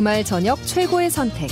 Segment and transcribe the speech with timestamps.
[0.00, 1.50] 주말 저녁 최고의 선택.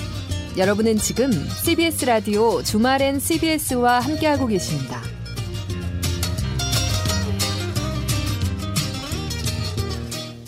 [0.56, 5.02] 여러분은 지금 CBS 라디오 주말엔 CBS와 함께하고 계십니다.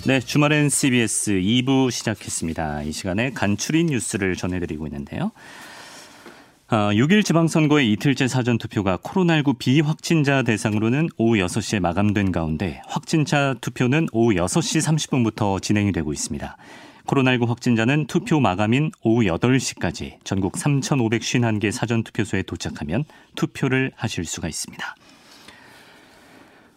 [0.06, 2.84] 네, 주말엔 CBS 2부 시작했습니다.
[2.84, 5.32] 이 시간에 간추린 뉴스를 전해드리고 있는데요.
[6.68, 14.32] 6일 아, 지방선거의 이틀째 사전투표가 코로나19 비확진자 대상으로는 오후 6시에 마감된 가운데 확진자 투표는 오후
[14.32, 16.56] 6시 30분부터 진행이 되고 있습니다.
[17.10, 24.94] 코로나19 확진자는 투표 마감인 오후 8시까지 전국 3,551개 사전투표소에 도착하면 투표를 하실 수가 있습니다.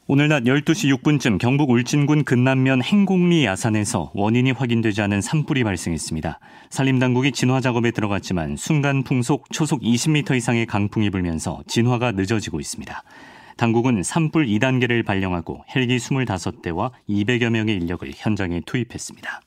[0.08, 6.40] 오늘 낮 12시 6분쯤 경북 울진군 근남면 행곡리 야산에서 원인이 확인되지 않은 산불이 발생했습니다.
[6.72, 13.04] 산림당국이 진화 작업에 들어갔지만 순간 풍속 초속 20m 이상의 강풍이 불면서 진화가 늦어지고 있습니다.
[13.56, 19.42] 당국은 산불 2단계를 발령하고 헬기 25대와 200여 명의 인력을 현장에 투입했습니다.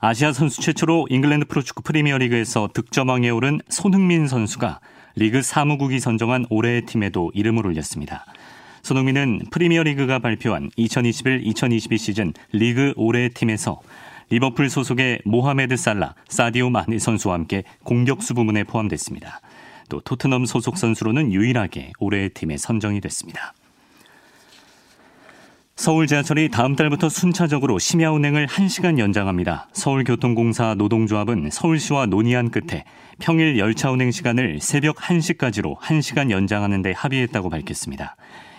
[0.00, 4.78] 아시아 선수 최초로 잉글랜드 프로축구 프리미어리그에서 득점왕에 오른 손흥민 선수가
[5.16, 8.24] 리그 사무국이 선정한 올해의 팀에도 이름을 올렸습니다.
[8.82, 13.80] 손흥민은 프리미어리그가 발표한 2021-2022 시즌 리그 올해의 팀에서
[14.30, 19.40] 리버풀 소속의 모하메드 살라, 사디오 마네 선수와 함께 공격수 부문에 포함됐습니다.
[19.88, 23.52] 또 토트넘 소속 선수로는 유일하게 올해의 팀에 선정이 됐습니다.
[25.78, 29.68] 서울 지하철이 다음 달부터 순차적으로 심야 운행을 1시간 연장합니다.
[29.72, 32.82] 서울교통공사 노동조합은 서울시와 논의한 끝에
[33.20, 38.16] 평일 열차 운행 시간을 새벽 1시까지로 1시간 연장하는 데 합의했다고 밝혔습니다.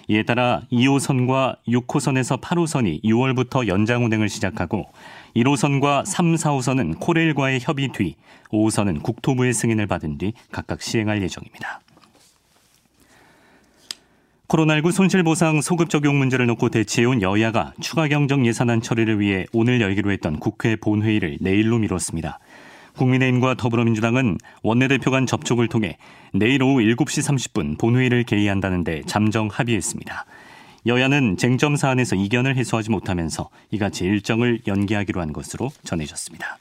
[0.07, 4.85] 이에 따라 2호선과 6호선에서 8호선이 6월부터 연장 운행을 시작하고
[5.35, 8.15] 1호선과 3, 4호선은 코레일과의 협의 뒤
[8.53, 11.81] 5호선은 국토부의 승인을 받은 뒤 각각 시행할 예정입니다.
[14.49, 20.11] 코로나19 손실보상 소급 적용 문제를 놓고 대치해온 여야가 추가 경정 예산안 처리를 위해 오늘 열기로
[20.11, 22.39] 했던 국회 본회의를 내일로 미뤘습니다.
[22.97, 25.97] 국민의힘과 더불어민주당은 원내대표 간 접촉을 통해
[26.33, 30.25] 내일 오후 7시 30분 본회의를 개의한다는데 잠정 합의했습니다.
[30.87, 36.57] 여야는 쟁점 사안에서 이견을 해소하지 못하면서 이같이 일정을 연기하기로 한 것으로 전해졌습니다.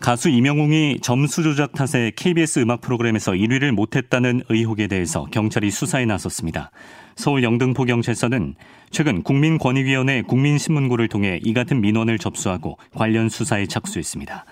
[0.00, 6.70] 가수 이명웅이 점수 조작 탓에 KBS 음악 프로그램에서 1위를 못했다는 의혹에 대해서 경찰이 수사에 나섰습니다.
[7.16, 8.54] 서울 영등포 경찰서는
[8.90, 14.44] 최근 국민권익위원회 국민신문고를 통해 이 같은 민원을 접수하고 관련 수사에 착수했습니다.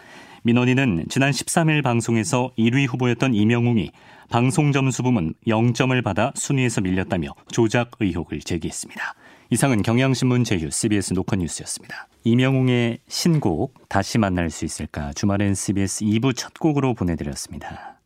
[0.43, 3.93] 민원인은 지난 13일 방송에서 1위 후보였던 이명웅이
[4.29, 9.15] 방송 점수 부문 0점을 받아 순위에서 밀렸다며 조작 의혹을 제기했습니다.
[9.49, 12.09] 이상은 경향신문 제휴 CBS 노컷뉴스였습니다.
[12.25, 17.97] 이명웅의 신곡 다시 만날 수 있을까 주말엔 CBS 2부 첫 곡으로 보내드렸습니다.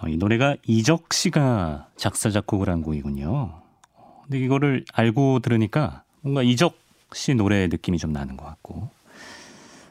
[0.00, 3.60] 어, 이 노래가 이적 씨가 작사 작곡을 한 곡이군요.
[4.22, 6.78] 근데 이거를 알고 들으니까 뭔가 이적
[7.12, 8.90] 씨 노래 느낌이 좀 나는 것 같고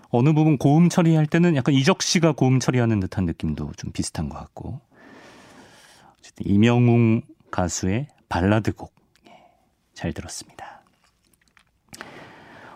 [0.10, 4.38] 어느 부분 고음 처리할 때는 약간 이적 씨가 고음 처리하는 듯한 느낌도 좀 비슷한 것
[4.38, 4.80] 같고
[6.20, 9.03] 어쨌든 이명웅 가수의 발라드 곡
[9.94, 10.82] 잘 들었습니다.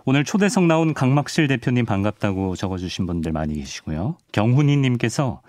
[0.06, 4.18] 오늘 초대석 나온 강막실 대표님 반갑다고 적어주신 분들 많이 계시고요.
[4.32, 5.42] 경훈이님께서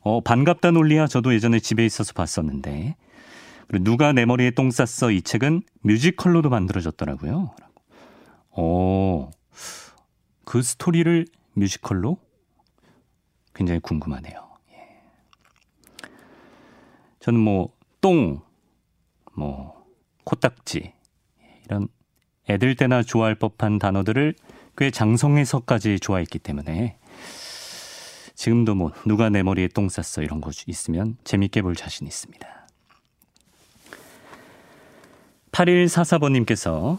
[0.00, 2.96] 어, 반갑다 논리야 저도 예전에 집에 있어서 봤었는데
[3.68, 7.54] 그리고 누가 내 머리에 똥 쌌어 이 책은 뮤지컬로도 만들어졌더라고요.
[8.50, 9.30] 어,
[10.44, 12.18] 그 스토리를 뮤지컬로
[13.54, 14.58] 굉장히 궁금하네요.
[14.72, 15.00] 예.
[17.20, 18.42] 저는 뭐 똥,
[19.34, 19.86] 뭐
[20.24, 20.92] 코딱지
[21.72, 21.88] 이런
[22.50, 24.34] 애들 때나 좋아할 법한 단어들을
[24.76, 26.98] 꽤 장성해서까지 좋아했기 때문에
[28.34, 32.46] 지금도 뭐 누가 내 머리에 똥 쌌어 이런 거 있으면 재밌게 볼 자신 있습니다.
[35.52, 36.98] 8144번님께서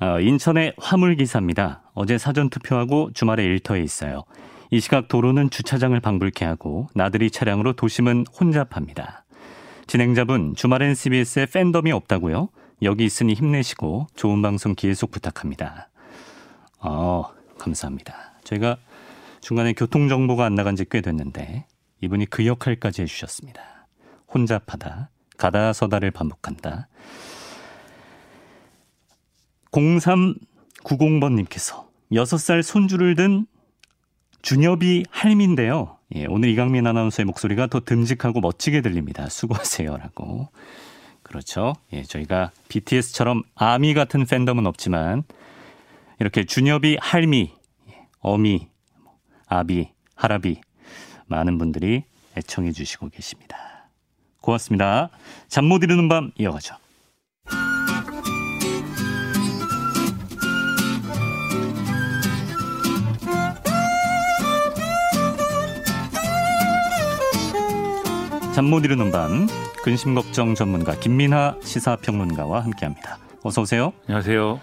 [0.00, 1.82] 어, 인천의 화물기사입니다.
[1.94, 4.24] 어제 사전투표하고 주말에 일터에 있어요.
[4.70, 9.24] 이 시각 도로는 주차장을 방불케 하고 나들이 차량으로 도심은 혼잡합니다.
[9.86, 12.48] 진행자분 주말엔 CBS에 팬덤이 없다고요?
[12.84, 15.88] 여기 있으니 힘내시고 좋은 방송 계속 부탁합니다.
[16.80, 17.24] 어,
[17.58, 18.34] 감사합니다.
[18.44, 18.76] 저희가
[19.40, 21.66] 중간에 교통 정보가 안 나간 지 꽤 됐는데
[22.00, 23.86] 이분이 그 역할까지 해주셨습니다.
[24.32, 26.88] 혼잡하다, 가다 서다를 반복한다.
[29.72, 33.46] 0390번님께서 6살 손주를 든
[34.42, 35.96] 준엽이 할미인데요.
[36.16, 39.28] 예, 오늘 이강민 아나운서의 목소리가 더 듬직하고 멋지게 들립니다.
[39.28, 40.50] 수고하세요라고.
[41.24, 41.72] 그렇죠.
[41.92, 45.24] 예, 저희가 BTS처럼 아미 같은 팬덤은 없지만
[46.20, 47.52] 이렇게 준엽이 할미,
[48.20, 48.68] 어미,
[49.48, 50.60] 아비, 할아비
[51.26, 52.04] 많은 분들이
[52.36, 53.56] 애청해 주시고 계십니다.
[54.40, 55.08] 고맙습니다.
[55.48, 56.76] 잠 못 이루는 밤 이어가죠.
[68.54, 69.46] 잠 못 이루는 밤
[69.84, 73.18] 근심 걱정 전문가 김민하 시사평론가와 함께합니다.
[73.42, 73.92] 어서 오세요.
[74.06, 74.58] 안녕하세요.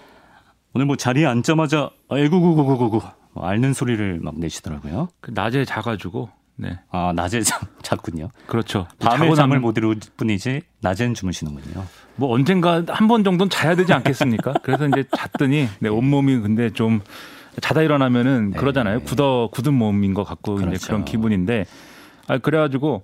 [0.73, 3.01] 오늘 뭐 자리에 앉자마자 아이구구구구구구
[3.33, 5.09] 뭐 앓는 소리를 막 내시더라고요.
[5.19, 8.29] 그 낮에 자가지고 네 아 낮에 잠 잤군요.
[8.47, 8.87] 그렇죠.
[8.97, 11.85] 밤에 자고 잠을 못 이룰 뿐이지 낮엔 주무시는군요.
[12.15, 14.53] 뭐 언젠가 한 번 정도는 자야 되지 않겠습니까?
[14.63, 16.99] 그래서 이제 잤더니 내 온몸이 근데 좀
[17.61, 18.57] 자다 일어나면은 네.
[18.57, 19.01] 그러잖아요.
[19.01, 20.73] 굳어 굳은 몸인 것 같고 그렇죠.
[20.75, 21.65] 이제 그런 기분인데
[22.27, 23.03] 아 그래가지고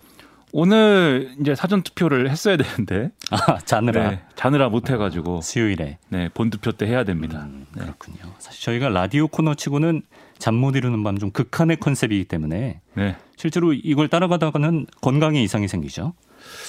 [0.53, 6.71] 오늘 이제 사전 투표를 했어야 되는데 아 자느라 네, 자느라 못 해가지고 수요일에 네 본투표
[6.71, 7.44] 때 해야 됩니다.
[7.44, 7.81] 음, 네.
[7.83, 8.17] 그렇군요.
[8.39, 10.01] 사실 저희가 라디오 코너치고는
[10.39, 13.15] 잠 못 이루는 밤 좀 극한의 컨셉이기 때문에 네.
[13.35, 16.13] 실제로 이걸 따라가다가는 건강에 이상이 생기죠.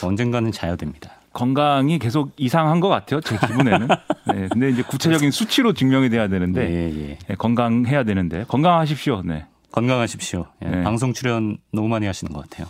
[0.03, 1.13] 언젠가는 자야 됩니다.
[1.35, 3.21] 건강이 계속 이상한 것 같아요.
[3.21, 3.89] 제 기분에는.
[4.35, 4.49] 네.
[4.51, 7.19] 근데 이제 구체적인 수치로 증명이 돼야 되는데 예, 예.
[7.29, 9.23] 네, 건강해야 되는데 건강하십시오.
[9.25, 9.45] 네.
[9.71, 10.47] 건강하십시오.
[10.65, 10.83] 예, 네.
[10.83, 12.67] 방송 출연 너무 많이 하시는 것 같아요.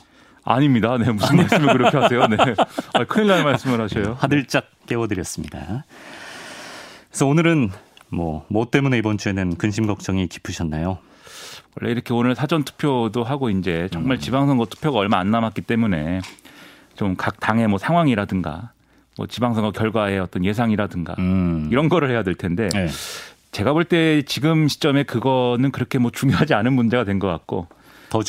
[0.55, 0.97] 아닙니다.
[0.99, 2.27] 네, 무슨 말씀을 그렇게 하세요?
[2.27, 2.37] 네.
[2.95, 4.17] 아, 큰일 날 말씀을 하셔요.
[4.19, 5.85] 화들짝 깨워드렸습니다.
[7.09, 7.71] 그래서 오늘은
[8.09, 10.99] 뭐, 뭐 때문에 이번 주에는 근심 걱정이 깊으셨나요?
[11.81, 14.21] 원래 이렇게 오늘 사전 투표도 하고 이제 정말 음.
[14.21, 16.21] 지방선거 투표가 얼마 안 남았기 때문에
[16.97, 18.73] 좀 각 당의 뭐 상황이라든가
[19.17, 21.69] 뭐 지방선거 결과의 어떤 예상이라든가 음.
[21.71, 22.89] 이런 거를 해야 될 텐데 네.
[23.53, 27.69] 제가 볼 때 지금 시점에 그거는 그렇게 뭐 중요하지 않은 문제가 된 것 같고
[28.11, 28.23] 더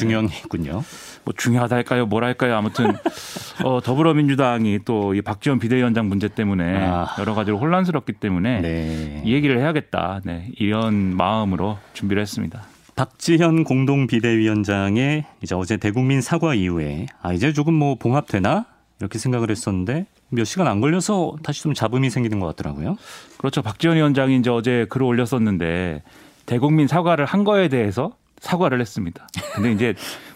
[0.44, 0.84] 있군요.
[1.26, 2.06] 뭐 중요하다 할까요?
[2.06, 2.56] 뭐랄까요?
[2.56, 2.94] 아무튼
[3.64, 7.16] 어, 더불어민주당이 또 이 박지원 비대위원장 문제 때문에 아.
[7.20, 9.22] 여러 가지로 혼란스럽기 때문에 네.
[9.26, 10.22] 이 얘기를 해야겠다.
[10.24, 12.62] 네, 이런 마음으로 준비를 했습니다.
[12.96, 18.66] 박지현 공동 비대위원장의 이제 어제 대국민 사과 이후에 아 이제 조금 뭐 봉합되나
[19.00, 22.98] 이렇게 생각을 했었는데 몇 시간 안 걸려서 다시 좀 잡음이 생기는 것 같더라고요.
[23.38, 23.62] 그렇죠.
[23.62, 26.04] 박지원 위원장이 이제 어제 글을 올렸었는데
[26.46, 29.28] 대국민 사과를 한 거에 대해서 사과를 했습니다.
[29.56, 29.96] 근데 이제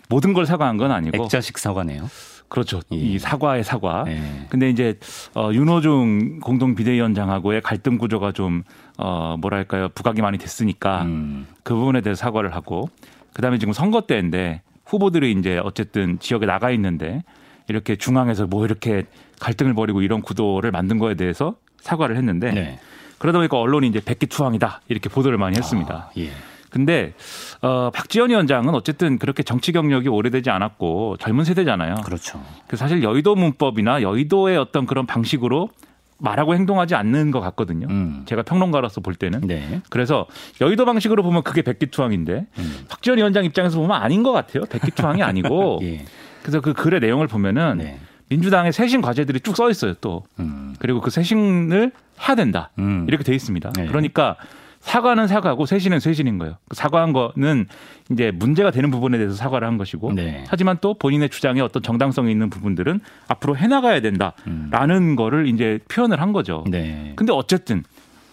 [0.10, 2.10] 모든 걸 사과한 건 아니고 액자식 사과네요.
[2.50, 2.82] 그렇죠.
[2.92, 2.96] 예.
[2.96, 4.04] 이 사과의 사과.
[4.04, 4.46] 네.
[4.50, 5.00] 근데 이제
[5.34, 11.48] 어 윤호중 공동 비대위원장하고의 갈등 구조가 좀어 뭐랄까요 부각이 많이 됐으니까 음.
[11.64, 12.90] 그 부분에 대해서 사과를 하고
[13.34, 17.24] 그다음에 지금 선거 때인데 후보들이 이제 어쨌든 지역에 나가 있는데
[17.68, 19.06] 이렇게 중앙에서 뭐 이렇게
[19.40, 22.80] 갈등을 벌이고 이런 구도를 만든 거에 대해서 사과를 했는데 네.
[23.18, 26.10] 그러다 보니까 언론이 이제 백기 투항이다 이렇게 보도를 많이 했습니다.
[26.10, 26.30] 아, 예.
[26.74, 27.14] 근데
[27.62, 31.96] 어 박지원 위원장은 어쨌든 그렇게 정치 경력이 오래되지 않았고 젊은 세대잖아요.
[32.04, 32.44] 그렇죠.
[32.68, 35.70] 그 사실 여의도 문법이나 여의도의 어떤 그런 방식으로
[36.18, 37.86] 말하고 행동하지 않는 것 같거든요.
[37.90, 38.24] 음.
[38.26, 39.42] 제가 평론가로서 볼 때는.
[39.42, 39.82] 네.
[39.90, 40.26] 그래서
[40.62, 42.86] 여의도 방식으로 보면 그게 백기투항인데 음.
[42.90, 44.64] 박지원 위원장 입장에서 보면 아닌 것 같아요.
[44.66, 45.80] 백기투항이 아니고.
[45.84, 46.06] 예.
[46.42, 48.00] 그래서 그 글의 내용을 보면은 네.
[48.30, 49.94] 민주당의 쇄신 과제들이 쭉 써 있어요.
[50.02, 50.76] 또 음.
[50.80, 51.92] 그리고 그 쇄신을
[52.28, 52.72] 해야 된다.
[52.80, 53.06] 음.
[53.08, 53.74] 이렇게 돼 있습니다.
[53.76, 53.86] 네.
[53.86, 54.38] 그러니까
[54.84, 56.56] 사과는 사과고 쇄신은 쇄신인 거예요.
[56.68, 57.68] 그 사과한 거는
[58.12, 60.44] 이제 문제가 되는 부분에 대해서 사과를 한 것이고 네.
[60.50, 63.00] 하지만 또 본인의 주장에 어떤 정당성이 있는 부분들은
[63.30, 66.64] 앞으로 해나가야 된다라는 거를 이제 표현을 한 거죠.
[66.68, 66.72] 음.
[66.72, 67.14] 네.
[67.16, 67.84] 근데 어쨌든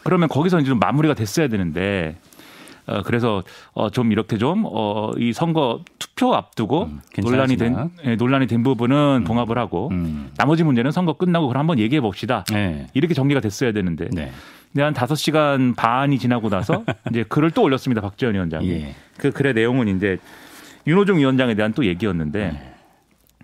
[0.02, 2.16] 그러면 거기서 이제 좀 마무리가 됐어야 되는데
[2.86, 3.42] 어 그래서
[3.72, 7.90] 어 좀 이렇게 좀 어 이 선거 투표 앞두고 음, 논란이 된.
[8.04, 10.30] 예, 논란이 된 부분은 봉합을 하고 음.
[10.36, 12.44] 나머지 문제는 선거 끝나고 그럼 한번 얘기해 봅시다.
[12.50, 12.88] 네.
[12.94, 14.32] 이렇게 정리가 됐어야 되는데 네.
[14.72, 18.00] 근데 한 5시간 반이 지나고 나서 이제 글을 또 올렸습니다.
[18.00, 18.70] 박지원 위원장이.
[18.70, 18.94] 예.
[19.18, 20.18] 그 글의 내용은 이제
[20.86, 22.74] 윤호중 위원장에 대한 또 얘기였는데 네.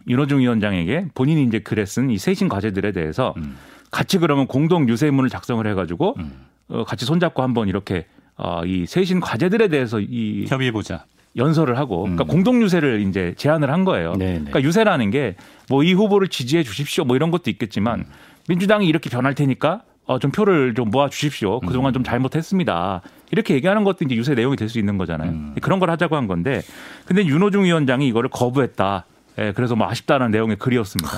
[0.09, 3.56] 윤호중 위원장에게 본인이 이제 글에 쓴이 쇄신 과제들에 대해서 음.
[3.90, 6.33] 같이 그러면 공동 유세문을 작성을 해가지고 음.
[6.68, 8.06] 어, 같이 손잡고 한번 이렇게
[8.37, 11.04] 어, 이 쇄신 과제들에 대해서 이 협의해 보자.
[11.37, 12.28] 연설을 하고 그러니까 음.
[12.28, 14.12] 공동 유세를 이제 제안을 한 거예요.
[14.14, 14.33] 네, 네.
[14.38, 15.35] 그러니까 유세라는 게
[15.68, 18.06] 뭐 이 후보를 지지해 주십시오 뭐 이런 것도 있겠지만
[18.49, 21.58] 민주당이 이렇게 변할 테니까 어, 좀 표를 좀 모아 주십시오.
[21.60, 23.02] 그동안 좀 잘못했습니다.
[23.32, 25.30] 이렇게 얘기하는 것도 이제 유세 내용이 될 수 있는 거잖아요.
[25.30, 25.54] 음.
[25.60, 26.62] 그런 걸 하자고 한 건데
[27.06, 29.04] 근데 윤호중 위원장이 이거를 거부했다.
[29.38, 31.10] 예, 그래서 뭐 아쉽다는 내용의 글이었습니다.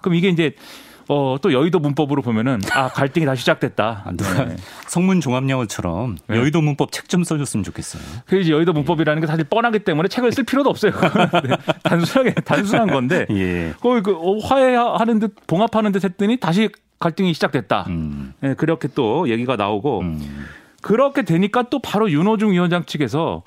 [0.00, 0.52] 그럼 이게 이제
[1.08, 4.02] 어, 또 여의도 문법으로 보면은 아 갈등이 다시 시작됐다.
[4.06, 4.56] 아, 누가 네.
[4.88, 6.36] 성문 종합영어처럼 네.
[6.38, 8.02] 여의도 문법 책 좀 써줬으면 좋겠어요.
[8.26, 10.92] 그 이제 여의도 문법이라는 게 사실 뻔하기 때문에 책을 쓸 필요도 없어요.
[11.46, 13.74] 네, 단순하게 단순한 건데 예.
[13.80, 16.70] 거의 그 어, 화해하는 듯 봉합하는 듯 했더니 다시
[17.04, 17.84] 갈등이 시작됐다.
[17.88, 18.32] 음.
[18.42, 20.46] 예, 그렇게 또 얘기가 나오고 음.
[20.80, 23.42] 그렇게 되니까 또 바로 윤호중 위원장 측에서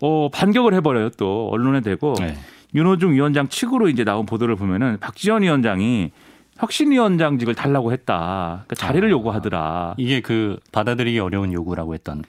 [0.00, 1.10] 어, 반격을 해버려요.
[1.10, 2.36] 또 언론에 대고 네.
[2.74, 6.10] 윤호중 위원장 측으로 이제 나온 보도를 보면은 박지원 위원장이
[6.56, 8.64] 혁신위원장직을 달라고 했다.
[8.66, 9.10] 그러니까 자리를 아.
[9.10, 9.94] 요구하더라.
[9.98, 12.22] 이게 그 받아들이기 어려운 요구라고 했던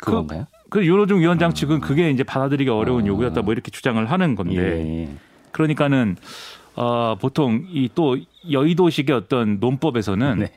[0.00, 0.46] 그건가요?
[0.70, 3.06] 그 윤호중 위원장 측은 그게 이제 받아들이기 어려운 아.
[3.06, 3.42] 요구였다.
[3.42, 4.56] 뭐 이렇게 주장을 하는 건데.
[4.56, 5.08] 예.
[5.50, 6.16] 그러니까는
[6.76, 8.16] 어 보통 이 또
[8.50, 10.52] 여의도식의 어떤 논법에서는 네.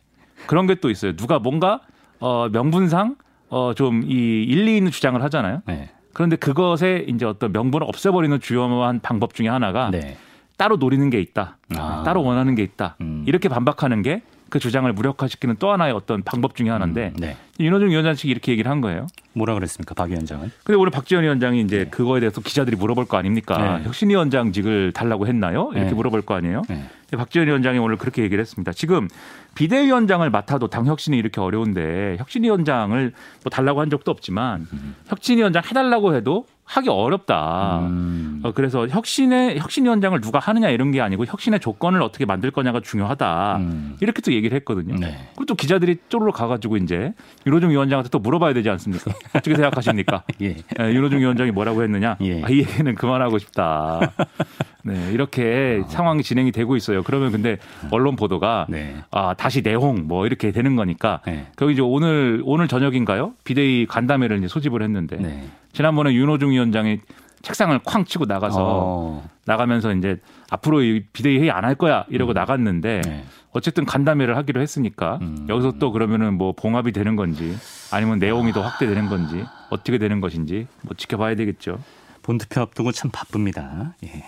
[0.48, 1.16] 그런 게 또 있어요.
[1.16, 1.82] 누가 뭔가
[2.20, 3.16] 어 명분상
[3.50, 5.62] 어 좀 이 일리 있는 주장을 하잖아요.
[5.68, 5.90] 네.
[6.14, 10.18] 그런데 그것에 이제 어떤 명분을 없애버리는 주요한 방법 중에 하나가 네.
[10.58, 11.58] 따로 노리는 게 있다.
[11.78, 12.04] 아.
[12.06, 12.96] 따로 원하는 게 있다.
[13.02, 13.24] 음.
[13.28, 14.22] 이렇게 반박하는 게
[14.56, 17.36] 그 주장을 무력화시키는 또 하나의 어떤 방법 중에 하나인데 음, 네.
[17.60, 19.08] 윤호중 위원장 측이 이렇게 얘기를 한 거예요.
[19.34, 20.50] 뭐라 그랬습니까, 박 위원장은?
[20.64, 23.80] 근데 오늘 박지원 위원장이 이제 그거에 대해서 기자들이 물어볼 거 아닙니까?
[23.80, 23.84] 네.
[23.84, 25.72] 혁신위원장직을 달라고 했나요?
[25.74, 25.94] 이렇게 네.
[25.94, 26.62] 물어볼 거 아니에요?
[26.70, 26.86] 네.
[27.18, 28.72] 박지원 위원장이 오늘 그렇게 얘기를 했습니다.
[28.72, 29.10] 지금
[29.56, 33.12] 비대위원장을 맡아도 당 혁신이 이렇게 어려운데 혁신위원장을
[33.44, 34.68] 뭐 달라고 한 적도 없지만
[35.08, 37.80] 혁신위원장 해달라고 해도 하기 어렵다.
[37.82, 38.35] 음.
[38.46, 43.58] 어, 그래서 혁신의 혁신위원장을 누가 하느냐 이런 게 아니고 혁신의 조건을 어떻게 만들 거냐가 중요하다.
[43.58, 43.98] 음.
[44.02, 44.96] 이렇게 또 얘기를 했거든요.
[45.00, 45.18] 네.
[45.30, 47.14] 그리고 또 기자들이 쪼르르 가가지고 이제
[47.48, 49.12] 윤호중 위원장한테 또 물어봐야 되지 않습니까?
[49.34, 50.24] 어떻게 생각하십니까?
[50.44, 50.58] 예.
[50.80, 52.18] 예, 윤호중 위원장이 뭐라고 했느냐?
[52.22, 52.44] 예.
[52.44, 54.14] 아, 이 얘기는 그만하고 싶다.
[54.86, 57.02] 네, 이렇게 상황이 진행이 되고 있어요.
[57.02, 57.58] 그러면 근데
[57.90, 58.96] 언론 보도가 네.
[59.10, 61.48] 아, 다시 내홍 뭐 이렇게 되는 거니까 네.
[61.56, 63.34] 거기 이제 오늘 오늘 저녁인가요?
[63.44, 65.46] 비대위 간담회를 이제 소집을 했는데 네.
[65.74, 67.00] 지난번에 윤호중 위원장이
[67.46, 69.30] 책상을 쾅 치고 나가서 어.
[69.46, 70.18] 나가면서 이제
[70.50, 73.24] 앞으로 이 비대위 회의 안 할 거야 이러고 나갔는데 네.
[73.52, 75.46] 어쨌든 간담회를 하기로 했으니까 음.
[75.48, 77.56] 여기서 또 그러면은 뭐 봉합이 되는 건지
[77.92, 81.80] 아니면 내용이 더 확대되는 건지 어떻게 되는 것인지 뭐 지켜봐야 되겠죠.
[82.24, 83.94] 본투표 앞두고 참 바쁩니다.
[84.04, 84.24] 예.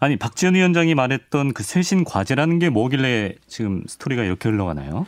[0.00, 5.06] 아니 박지원 위원장이 말했던 그 쇄신 과제라는 게 뭐길래 지금 스토리가 이렇게 흘러가나요?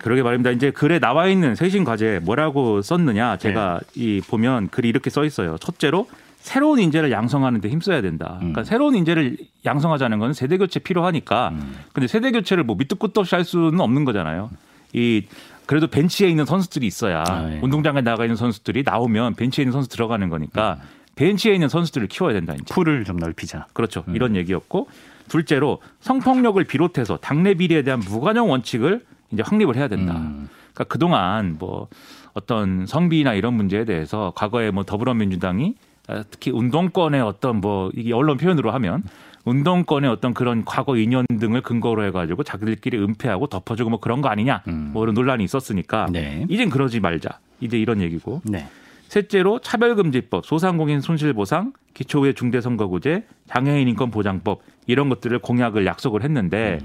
[0.00, 0.50] 그러게 말입니다.
[0.50, 3.90] 이제 글에 나와 있는 쇄신 과제 뭐라고 썼느냐 제가 네.
[3.94, 5.56] 이 보면 글이 이렇게 써 있어요.
[5.58, 8.36] 첫째로 새로운 인재를 양성하는 데 힘써야 된다.
[8.38, 8.64] 그러니까 음.
[8.64, 11.48] 새로운 인재를 양성하자는 건 세대 교체 필요하니까.
[11.52, 11.76] 음.
[11.92, 14.50] 근데 세대 교체를 뭐 밑도 끝도 없이 할 수는 없는 거잖아요.
[14.92, 15.22] 이
[15.66, 17.58] 그래도 벤치에 있는 선수들이 있어야 아, 예.
[17.62, 20.78] 운동장에 나가 있는 선수들이 나오면 벤치에 있는 선수 들어가는 거니까
[21.16, 22.54] 벤치에 있는 선수들을 키워야 된다.
[22.54, 22.64] 이제.
[22.74, 23.66] 풀을 좀 넓히자.
[23.72, 24.04] 그렇죠.
[24.08, 24.14] 음.
[24.14, 24.88] 이런 얘기였고
[25.28, 29.00] 둘째로 성폭력을 비롯해서 당내 비리에 대한 무관용 원칙을
[29.32, 30.14] 이제 확립을 해야 된다.
[30.16, 30.48] 음.
[30.72, 31.88] 그러니까 그동안 뭐
[32.32, 35.74] 어떤 성비나 이런 문제에 대해서 과거에 뭐 더불어민주당이
[36.08, 39.02] 아, 특히 운동권의 어떤 뭐 이게 언론 표현으로 하면
[39.44, 44.62] 운동권의 어떤 그런 과거 인연 등을 근거로 해가지고 자기들끼리 은폐하고 덮어주고 뭐 그런 거 아니냐
[44.68, 44.90] 음.
[44.92, 46.46] 뭐 이런 논란이 있었으니까 네.
[46.48, 48.66] 이젠 그러지 말자 이제 이런 얘기고 네.
[49.08, 56.78] 셋째로 차별금지법, 소상공인 손실보상, 기초의 중대선거구제, 장애인 인권 보장법 이런 것들을 공약을 약속을 했는데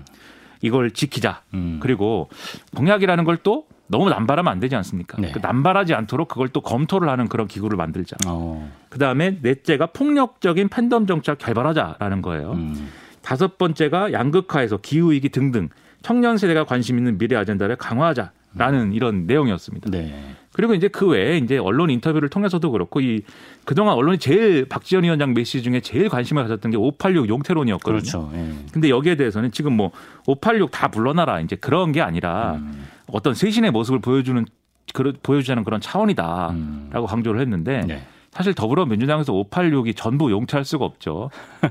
[0.62, 1.42] 이걸 지키자.
[1.54, 1.80] 음.
[1.82, 2.30] 그리고
[2.76, 5.20] 공약이라는 걸 또 너무 남발하면 안 되지 않습니까?
[5.20, 5.32] 네.
[5.32, 8.18] 그 남발하지 않도록 그걸 또 검토를 하는 그런 기구를 만들자.
[8.28, 8.72] 어.
[8.90, 12.52] 그 다음에 넷째가 폭력적인 팬덤 정착 결발하자라는 거예요.
[12.54, 12.90] 음.
[13.22, 15.70] 다섯 번째가 양극화에서 기후위기 등등
[16.02, 19.90] 청년 세대가 관심 있는 미래 아젠다를 강화하자라는 이런 내용이었습니다.
[19.90, 20.36] 네.
[20.60, 23.22] 그리고 이제 그 외에 이제 언론 인터뷰를 통해서도 그렇고 이
[23.64, 27.98] 그동안 언론이 제일 박지원 위원장 메시지 중에 제일 관심을 가졌던 게 586 용태론이었거든요.
[27.98, 28.30] 그렇죠.
[28.34, 28.52] 예.
[28.74, 29.92] 근데 여기에 대해서는 지금 뭐
[30.28, 32.88] 586다 물러나라 이제 그런 게 아니라 음.
[33.08, 34.44] 어떤 쇄신의 모습을 보여주는
[34.94, 37.06] 그런 보여주자는 그런 차원이다라고 음.
[37.08, 38.06] 강조를 했는데 네.
[38.32, 41.30] 사실 더불어민주당에서 586이 전부 용퇴할 수가 없죠.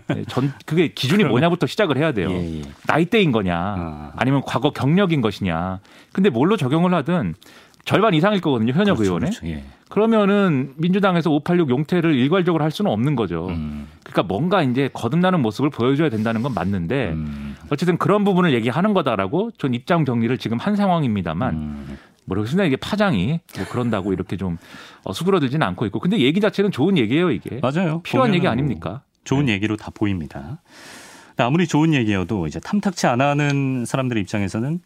[0.09, 2.31] 네, 전 그게 기준이 뭐냐부터 시작을 해야 돼요.
[2.31, 2.63] 예, 예.
[2.87, 4.13] 나이대인 거냐 아.
[4.17, 5.81] 아니면 과거 경력인 것이냐.
[6.13, 7.35] 근데 뭘로 적용을 하든
[7.89, 9.31] 절반 이상일 거거든요 현역 그렇죠, 의원의.
[9.31, 9.47] 그렇죠.
[9.47, 9.65] 예.
[9.89, 13.47] 그러면은 민주당에서 586 용태를 일괄적으로 할 수는 없는 거죠.
[13.49, 13.89] 음.
[14.05, 17.57] 그러니까 뭔가 이제 거듭나는 모습을 보여줘야 된다는 건 맞는데 음.
[17.71, 21.99] 어쨌든 그런 부분을 얘기하는 거다라고 전 입장 정리를 지금 한 상황입니다만 음.
[22.27, 22.65] 모르겠습니다.
[22.65, 24.59] 이게 파장이 뭐 그런다고 이렇게 좀
[25.05, 28.03] 어, 수그러들지는 않고 있고 근데 얘기 자체는 좋은 얘기예요 이게 맞아요.
[28.03, 29.01] 필요한 얘기 아닙니까?
[29.25, 29.53] 좋은 네.
[29.53, 30.61] 얘기로 다 보입니다.
[31.39, 34.81] 아무리 좋은 얘기여도 이제 탐탁치 않아 하는 사람들 입장에서는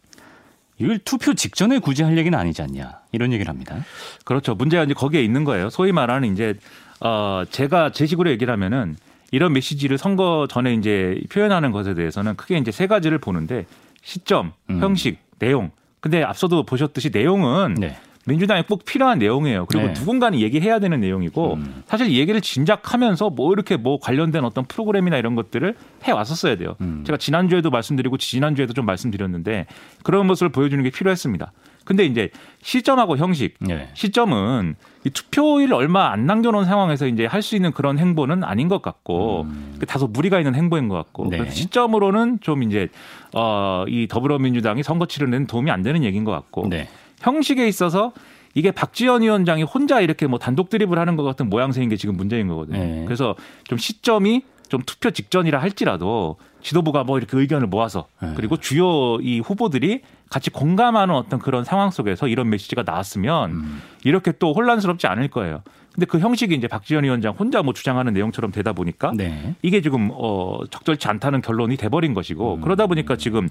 [0.79, 3.85] 이걸 투표 직전에 굳이 할 얘기는 아니지 않냐 이런 얘기를 합니다.
[4.25, 4.55] 그렇죠.
[4.55, 5.71] 문제가 이제 거기에 있는 거예요.
[5.71, 6.55] 소위 말하는 이제
[7.01, 8.97] 어 제가 제 식으로 얘기를 하면은
[9.31, 13.67] 이런 메시지를 선거 전에 이제 표현하는 것에 대해서는 크게 이제 세 가지를 보는데
[14.03, 14.81] 시점, 음.
[14.81, 15.71] 형식, 내용.
[16.01, 17.97] 근데 앞서도 보셨듯이 내용은 네.
[18.27, 19.67] 민주당에 꼭 필요한 내용이에요.
[19.67, 19.93] 그리고 네.
[19.95, 21.83] 누군가는 얘기해야 되는 내용이고 음.
[21.87, 25.75] 사실 이 얘기를 진작하면서 뭐 이렇게 뭐 관련된 어떤 프로그램이나 이런 것들을
[26.07, 26.77] 해 왔었어야 돼요.
[26.81, 27.03] 음.
[27.05, 29.67] 제가 지난주에도 말씀드리고 지난주에도 좀 말씀드렸는데
[30.05, 31.53] 그런 모습을 보여주는 게 필요했습니다.
[31.85, 32.31] 근데 이제
[32.63, 33.89] 시점하고 형식, 네.
[33.95, 38.83] 시점은 이 투표일 얼마 안 남겨놓은 상황에서 이제 할 수 있는 그런 행보는 아닌 것
[38.83, 39.75] 같고 음.
[39.81, 41.51] 그 다소 무리가 있는 행보인 것 같고 네.
[41.51, 42.89] 시점으로는 좀 이제
[43.35, 46.89] 어 이 더불어민주당이 선거 치르는 도움이 안 되는 얘기인 것 같고 네.
[47.23, 48.13] 형식에 있어서
[48.55, 52.49] 이게 박지원 위원장이 혼자 이렇게 뭐 단독 드립을 하는 것 같은 모양새인 게 지금 문제인
[52.49, 52.79] 거거든요.
[52.79, 53.05] 네.
[53.07, 58.33] 그래서 좀 시점이 좀 투표 직전이라 할지라도 지도부가 뭐 이렇게 의견을 모아서 네.
[58.37, 60.01] 그리고 주요 이 후보들이
[60.31, 63.83] 같이 공감하는 어떤 그런 상황 속에서 이런 메시지가 나왔으면 음.
[64.05, 65.63] 이렇게 또 혼란스럽지 않을 거예요.
[65.95, 69.55] 근데 그 형식이 이제 박지원 위원장 혼자 뭐 주장하는 내용처럼 되다 보니까 네.
[69.63, 72.61] 이게 지금 어 적절치 않다는 결론이 돼버린 것이고 음.
[72.63, 73.49] 그러다 보니까 지금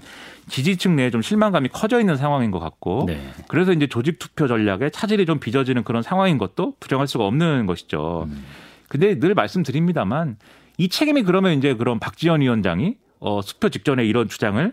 [0.48, 3.20] 지지층 내에 좀 실망감이 커져 있는 상황인 것 같고 네.
[3.46, 8.26] 그래서 이제 조직 투표 전략에 차질이 좀 빚어지는 그런 상황인 것도 부정할 수가 없는 것이죠.
[8.28, 8.44] 음.
[8.88, 10.36] 근데 늘 말씀드립니다만
[10.78, 14.72] 이 책임이 그러면 이제 그런 박지원 위원장이 어, 수표 직전에 이런 주장을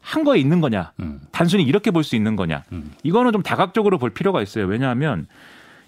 [0.00, 0.92] 한 거에 있는 거냐?
[1.00, 1.20] 음.
[1.30, 2.64] 단순히 이렇게 볼 수 있는 거냐?
[2.72, 2.92] 음.
[3.04, 4.66] 이거는 좀 다각적으로 볼 필요가 있어요.
[4.66, 5.26] 왜냐하면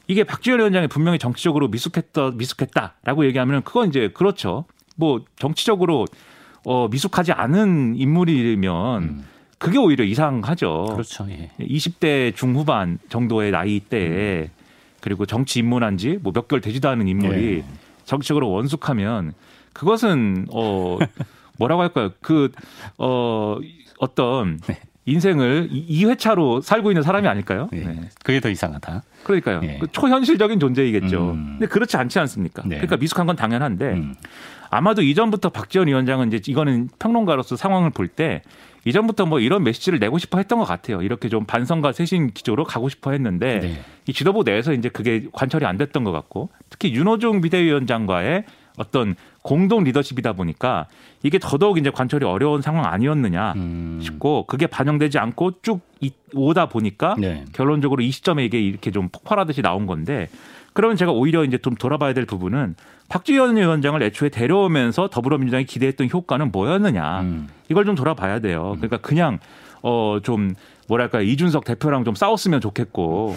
[0.08, 4.64] 이게 박지원 위원장이 분명히 정치적으로 미숙했다, 미숙했다라고 얘기하면 그건 이제 그렇죠.
[4.96, 6.04] 뭐 정치적으로
[6.64, 9.24] 어, 미숙하지 않은 인물이면 음.
[9.58, 10.86] 그게 오히려 이상하죠.
[10.92, 11.26] 그렇죠.
[11.30, 11.50] 예.
[11.60, 14.50] 20대 중후반 정도의 나이 때에
[15.00, 17.64] 그리고 정치 입문한 지 뭐 몇 개월 되지도 않은 인물이 예.
[18.04, 19.32] 정치적으로 원숙하면
[19.72, 20.98] 그것은 어
[21.58, 22.10] 뭐라고 할까요?
[22.20, 23.58] 그어
[23.98, 24.80] 어떤 네.
[25.06, 27.68] 인생을 2회차로 살고 있는 사람이 아닐까요?
[27.72, 27.78] 예.
[27.84, 28.00] 네.
[28.24, 29.02] 그게 더 이상하다.
[29.26, 29.60] 그러니까요.
[29.64, 29.78] 예.
[29.80, 31.32] 그 초현실적인 존재이겠죠.
[31.32, 31.56] 음.
[31.58, 32.62] 근데 그렇지 않지 않습니까?
[32.64, 32.76] 네.
[32.76, 34.14] 그러니까 미숙한 건 당연한데 음.
[34.70, 38.42] 아마도 이전부터 박지원 위원장은 이제 이거는 평론가로서 상황을 볼 때
[38.84, 41.02] 이전부터 뭐 이런 메시지를 내고 싶어 했던 것 같아요.
[41.02, 43.80] 이렇게 좀 반성과 쇄신 기조로 가고 싶어 했는데 네.
[44.06, 48.44] 이 지도부 내에서 이제 그게 관철이 안 됐던 것 같고 특히 윤호중 비대위원장과의
[48.76, 50.86] 어떤 공동 리더십이다 보니까
[51.22, 54.00] 이게 더더욱 이제 관철이 어려운 상황 아니었느냐 음.
[54.02, 57.44] 싶고 그게 반영되지 않고 쭉 이- 오다 보니까 네.
[57.52, 60.28] 결론적으로 이 시점에 이게 이렇게 좀 폭발하듯이 나온 건데
[60.74, 62.74] 그러면 제가 오히려 이제 좀 돌아봐야 될 부분은
[63.08, 67.48] 박지원 위원장을 애초에 데려오면서 더불어민주당이 기대했던 효과는 뭐였느냐 음.
[67.70, 68.72] 이걸 좀 돌아봐야 돼요.
[68.76, 69.38] 그러니까 그냥
[69.82, 70.54] 어좀
[70.88, 73.36] 뭐랄까 이준석 대표랑 좀 싸웠으면 좋겠고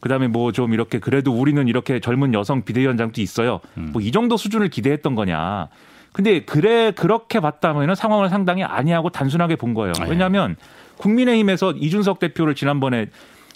[0.00, 3.60] 그다음에 뭐 좀 이렇게 그래도 우리는 이렇게 젊은 여성 비대위원장도 있어요.
[3.76, 3.90] 음.
[3.92, 5.68] 뭐이 정도 수준을 기대했던 거냐.
[6.12, 9.92] 근데 그래 그렇게 봤다면은 상황을 상당히 아니하고 단순하게 본 거예요.
[9.92, 10.06] 네.
[10.10, 10.56] 왜냐하면
[10.98, 13.06] 국민의힘에서 이준석 대표를 지난번에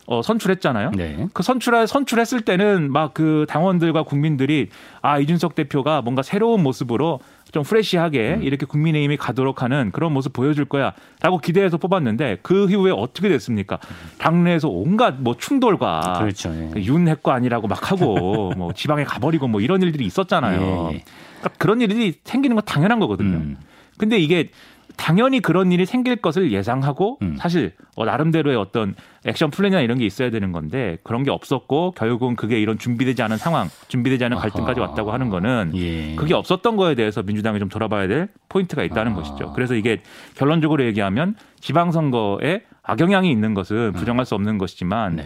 [0.07, 0.91] 어, 선출했잖아요.
[0.95, 1.27] 네.
[1.33, 4.69] 그 선출해 선출했을 때는 막 그 당원들과 국민들이
[5.01, 7.21] 아 이준석 대표가 뭔가 새로운 모습으로
[7.53, 8.43] 좀 fresh하게 음.
[8.43, 13.79] 이렇게 국민의힘이 가도록 하는 그런 모습 보여줄 거야라고 기대해서 뽑았는데 그 이후에 어떻게 됐습니까?
[14.19, 16.53] 당내에서 온갖 뭐 충돌과 그렇죠.
[16.57, 16.71] 예.
[16.73, 20.61] 그 윤핵관 아니라고 막 하고 뭐 지방에 가버리고 뭐 이런 일들이 있었잖아요.
[20.61, 21.05] 예, 예.
[21.39, 23.37] 그러니까 그런 일이 생기는 건 당연한 거거든요.
[23.37, 23.57] 음.
[23.97, 24.51] 근데 이게
[24.97, 27.37] 당연히 그런 일이 생길 것을 예상하고 음.
[27.39, 28.95] 사실 어, 나름대로의 어떤
[29.25, 33.37] action plan이나 이런 게 있어야 되는 건데 그런 게 없었고 결국은 그게 이런 준비되지 않은
[33.37, 34.91] 상황, 준비되지 않은 갈등까지 아하.
[34.91, 36.15] 왔다고 하는 거는 예.
[36.17, 39.15] 그게 없었던 거에 대해서 민주당이 좀 돌아봐야 될 포인트가 있다는 아.
[39.17, 39.53] 것이죠.
[39.55, 40.03] 그래서 이게
[40.37, 45.25] 결론적으로 얘기하면 지방선거에 악영향이 있는 것은 부정할 수 없는 것이지만 네.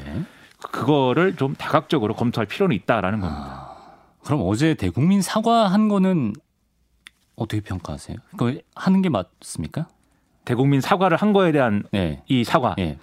[0.71, 3.69] 그거를 좀 다각적으로 검토할 필요는 있다라는 겁니다.
[4.25, 6.33] 그럼 어제 대국민 사과한 거는
[7.39, 8.17] 어떻게 평가하세요?
[8.37, 9.89] 그 하는 게 맞습니까?
[10.45, 12.23] 대국민 사과를 한 거에 대한 네.
[12.27, 12.75] 이 사과.
[12.79, 12.99] 예.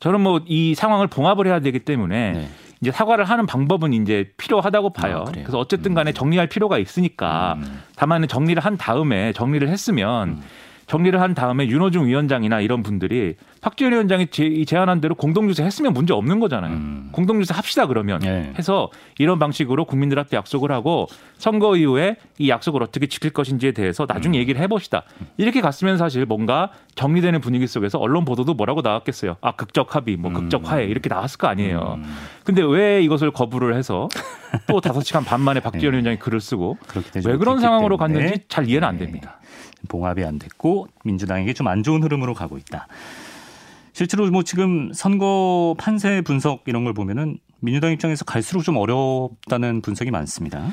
[0.00, 2.48] 저는 뭐 이 상황을 봉합을 해야 되기 때문에 네.
[2.80, 5.24] 이제 사과를 하는 방법은 이제 필요하다고 봐요.
[5.26, 5.30] 아?
[5.30, 7.82] 그래서 어쨌든 간에 정리할 필요가 있으니까 음.
[7.96, 10.42] 다만 정리를 한 다음에 정리를 했으면 음.
[10.86, 15.92] 정리를 한 다음에 윤호중 위원장이나 이런 분들이 박지원 위원장이 제, 이 제안한 대로 공동주세 했으면
[15.92, 16.72] 문제 없는 거잖아요.
[16.72, 17.08] 음.
[17.10, 18.52] 공동주세 합시다 그러면 예.
[18.56, 24.38] 해서 이런 방식으로 국민들한테 약속을 하고 선거 이후에 이 약속을 어떻게 지킬 것인지에 대해서 나중에
[24.38, 25.02] 얘기를 해봅시다.
[25.36, 29.36] 이렇게 갔으면 사실 뭔가 정리되는 분위기 속에서 언론 보도도 뭐라고 나왔겠어요.
[29.40, 31.96] 아 극적 합의, 뭐 극적 화해 이렇게 나왔을 거 아니에요.
[31.98, 32.04] 음.
[32.44, 34.08] 근데 왜 이것을 거부를 해서
[34.68, 35.96] 또 다섯 시간 반 만에 박지원 네.
[35.96, 36.78] 위원장이 글을 쓰고
[37.26, 39.06] 왜 그런 상황으로 때문에 갔는지 잘 이해는 안 네.
[39.06, 39.40] 됩니다.
[39.88, 42.86] 봉합이 안 됐고 민주당에게 좀 안 좋은 흐름으로 가고 있다.
[43.92, 50.10] 실제로 뭐 지금 선거 판세 분석 이런 걸 보면은 민주당 입장에서 갈수록 좀 어렵다는 분석이
[50.10, 50.66] 많습니다.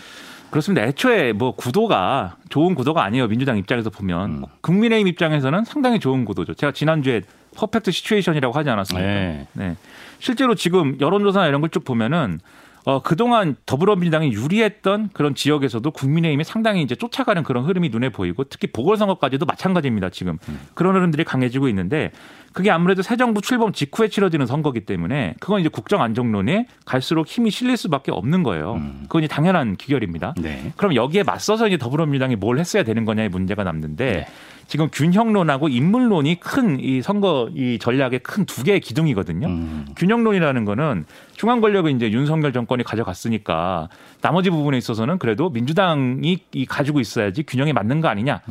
[0.50, 0.86] 그렇습니다.
[0.86, 3.28] 애초에 뭐 구도가 좋은 구도가 아니에요.
[3.28, 4.44] 민주당 입장에서 보면 음.
[4.62, 6.54] 국민의힘 입장에서는 상당히 좋은 구도죠.
[6.54, 7.22] 제가 지난주에
[7.56, 9.08] 퍼펙트 시츄에이션이라고 하지 않았습니까?
[9.08, 9.48] 네.
[9.54, 9.76] 네.
[10.20, 12.40] 실제로 지금 여론조사나 이런 걸 쭉 보면은
[12.86, 18.68] 어, 그동안 더불어민주당이 유리했던 그런 지역에서도 국민의힘이 상당히 이제 쫓아가는 그런 흐름이 눈에 보이고 특히
[18.68, 20.10] 보궐선거까지도 마찬가지입니다.
[20.10, 20.38] 지금
[20.74, 22.12] 그런 흐름들이 강해지고 있는데
[22.52, 27.52] 그게 아무래도 새 정부 출범 직후에 치러지는 선거기 때문에 그건 이제 국정 안정론에 갈수록 힘이
[27.52, 28.76] 실릴 수밖에 없는 거예요.
[28.76, 29.00] 음.
[29.04, 30.36] 그건 이제 당연한 기결입니다.
[30.40, 30.72] 네.
[30.76, 34.28] 그럼 여기에 맞서서 이제 더불어민주당이 뭘 했어야 되는 거냐의 문제가 남는데 네.
[34.68, 39.48] 지금 균형론하고 인물론이 큰 이 선거 이 전략의 큰 두 개의 기둥이거든요.
[39.48, 39.86] 음.
[39.96, 43.90] 균형론이라는 거는 중앙 권력을 이제 윤석열 정권이 가져갔으니까
[44.22, 48.42] 나머지 부분에 있어서는 그래도 민주당이 이 가지고 있어야지 균형이 맞는 거 아니냐라는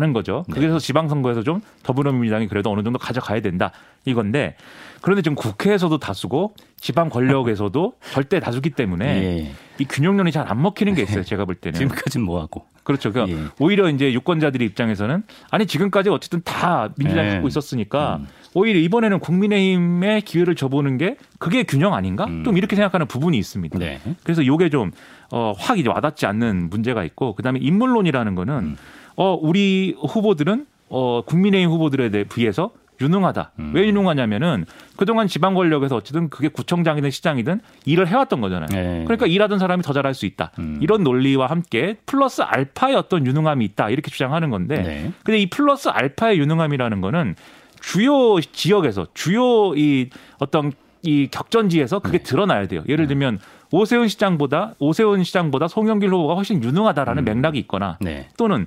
[0.00, 0.12] 음.
[0.12, 0.44] 거죠.
[0.48, 0.54] 네.
[0.54, 3.72] 그래서 지방선거에서 좀 더불어민주당이 그래도 어느 정도 가져가야 된다
[4.04, 4.56] 이건데
[5.02, 9.52] 그런데 지금 국회에서도 다수고 지방 권력에서도 절대 다수기 때문에 예.
[9.78, 11.22] 이 균형론이 잘 안 먹히는 게 있어요.
[11.24, 11.78] 제가 볼 때는.
[11.78, 12.66] 지금까지는 뭐 하고.
[12.84, 13.12] 그렇죠.
[13.12, 13.46] 그러니까 예.
[13.58, 17.34] 오히려 이제 유권자들의 입장에서는 아니 지금까지 어쨌든 다 민주당이 네.
[17.34, 18.26] 갖고 있었으니까 음.
[18.54, 22.24] 오히려 이번에는 국민의힘의 기회를 줘보는 게 그게 균형 아닌가?
[22.24, 22.44] 음.
[22.44, 23.78] 좀 이렇게 생각하는 부분이 있습니다.
[23.78, 24.00] 네.
[24.24, 24.90] 그래서 이게 좀
[25.30, 28.76] 어, 확 이제 와닿지 않는 문제가 있고 그다음에 인물론이라는 거는 음.
[29.16, 33.52] 어, 우리 후보들은 어, 국민의힘 후보들에 대해 비해서 유능하다.
[33.58, 33.72] 음.
[33.74, 34.64] 왜 유능하냐면은
[34.96, 38.68] 그동안 지방 권력에서 어쨌든 그게 구청장이든 시장이든 일을 해왔던 거잖아요.
[38.70, 39.04] 네.
[39.04, 40.52] 그러니까 일하던 사람이 더 잘할 수 있다.
[40.58, 40.78] 음.
[40.80, 43.90] 이런 논리와 함께 플러스 알파의 어떤 유능함이 있다.
[43.90, 45.12] 이렇게 주장하는 건데 네.
[45.24, 47.34] 근데 이 플러스 알파의 유능함이라는 거는
[47.80, 52.24] 주요 지역에서 주요 이 어떤 이 격전지에서 그게 네.
[52.24, 52.84] 드러나야 돼요.
[52.88, 53.40] 예를 들면
[53.72, 58.28] 오세훈 시장보다 오세훈 시장보다 송영길 후보가 훨씬 유능하다라는 맥락이 있거나 네.
[58.36, 58.66] 또는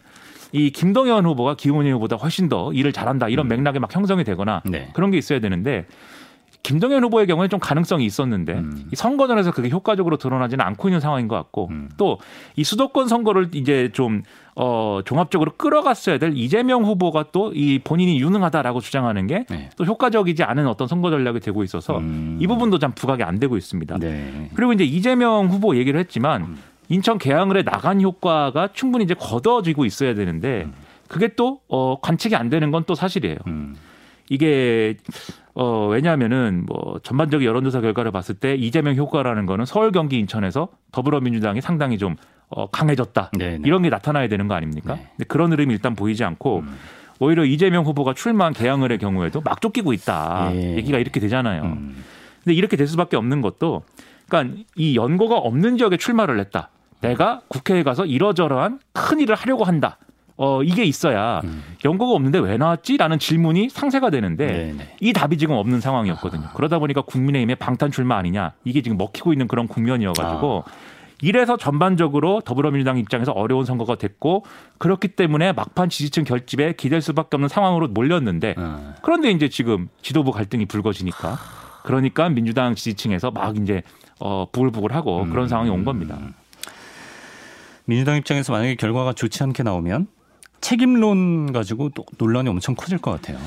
[0.55, 4.71] 이 김동연 후보가 기훈이 후보다 훨씬 더 일을 잘한다 이런 맥락이 막 형성이 되거나 음.
[4.71, 4.89] 네.
[4.93, 5.85] 그런 게 있어야 되는데
[6.63, 8.89] 김동연 후보의 경우에 좀 가능성이 있었는데 음.
[8.91, 11.89] 이 선거전에서 그게 효과적으로 드러나지는 않고 있는 상황인 것 같고 음.
[11.97, 14.23] 또이 수도권 선거를 이제 좀
[14.55, 19.69] 어, 종합적으로 끌어갔어야 될 이재명 후보가 또 이 본인이 유능하다라고 주장하는 게또 네.
[19.85, 22.37] 효과적이지 않은 어떤 선거 전략이 되고 있어서 음.
[22.39, 23.97] 이 부분도 참 부각이 안 되고 있습니다.
[23.99, 24.49] 네.
[24.55, 26.57] 그리고 이제 이재명 후보 얘기를 했지만
[26.89, 30.67] 인천 계양을에 나간 효과가 충분히 이제 거둬지고 있어야 되는데
[31.07, 33.37] 그게 또 어, 관측이 안 되는 건 또 사실이에요.
[33.47, 33.75] 음.
[34.29, 34.97] 이게
[35.53, 41.61] 어 왜냐하면은 뭐 전반적인 여론조사 결과를 봤을 때 이재명 효과라는 거는 서울, 경기, 인천에서 더불어민주당이
[41.61, 42.15] 상당히 좀
[42.49, 43.61] 어, 강해졌다 네, 네.
[43.65, 44.95] 이런 게 나타나야 되는 거 아닙니까?
[44.95, 45.07] 네.
[45.11, 46.75] 근데 그런 흐름이 일단 보이지 않고 음.
[47.19, 50.75] 오히려 이재명 후보가 출마한 계양을의 경우에도 막 쫓기고 있다 예.
[50.75, 51.63] 얘기가 이렇게 되잖아요.
[51.63, 52.03] 음.
[52.43, 53.83] 근데 이렇게 될 수밖에 없는 것도
[54.27, 56.69] 그러니까 이 연고가 없는 지역에 출마를 했다.
[57.09, 59.97] 내가 국회에 가서 이러저러한 큰 일을 하려고 한다.
[60.37, 61.63] 어 이게 있어야 음.
[61.85, 64.95] 연고가 없는데 왜 나왔지 라는 질문이 상세가 되는데 네, 네.
[64.99, 66.49] 이 답이 지금 없는 상황이었거든요.
[66.53, 70.65] 그러다 보니까 국민의힘의 방탄 출마 아니냐 이게 지금 먹히고 있는 그런 국면이어가지고
[71.21, 74.43] 이래서 전반적으로 더불어민주당 입장에서 어려운 선거가 됐고
[74.77, 78.93] 그렇기 때문에 막판 지지층 결집에 기댈 수밖에 없는 상황으로 몰렸는데 어.
[79.01, 81.37] 그런데 이제 지금 지도부 갈등이 불거지니까
[81.83, 83.83] 그러니까 민주당 지지층에서 막 이제
[84.19, 85.29] 어 부글부글하고 음.
[85.29, 86.17] 그런 상황이 온 겁니다.
[87.85, 90.07] 민주당 입장에서 만약에 결과가 좋지 않게 나오면
[90.61, 93.37] 책임론 가지고 또 논란이 엄청 커질 것 같아요.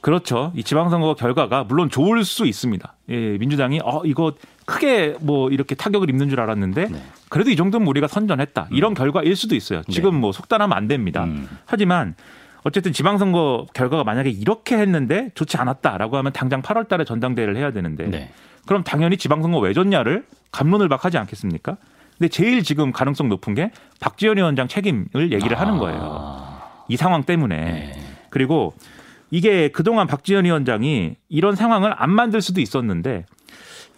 [0.00, 0.52] 그렇죠.
[0.54, 2.94] 이 지방선거 결과가 물론 좋을 수 있습니다.
[3.08, 4.34] 예, 민주당이 어 이거
[4.66, 7.02] 크게 뭐 이렇게 타격을 입는 줄 알았는데 네.
[7.28, 8.68] 그래도 이 정도면 우리가 선전했다.
[8.70, 9.82] 이런 결과일 수도 있어요.
[9.90, 11.24] 지금 뭐 속단하면 안 됩니다.
[11.24, 11.48] 음.
[11.64, 12.14] 하지만
[12.62, 18.06] 어쨌든 지방선거 결과가 만약에 이렇게 했는데 좋지 않았다라고 하면 당장 8월 달에 전당대회를 해야 되는데
[18.06, 18.30] 네.
[18.66, 21.78] 그럼 당연히 지방선거 왜 졌냐를 감론을 박하지 않겠습니까?
[22.18, 26.00] 근데 제일 지금 가능성 높은 게 박지원 위원장 책임을 얘기를 하는 거예요.
[26.02, 27.56] 아, 이 상황 때문에.
[27.56, 27.92] 네.
[28.30, 28.74] 그리고
[29.30, 33.26] 이게 그동안 박지원 위원장이 이런 상황을 안 만들 수도 있었는데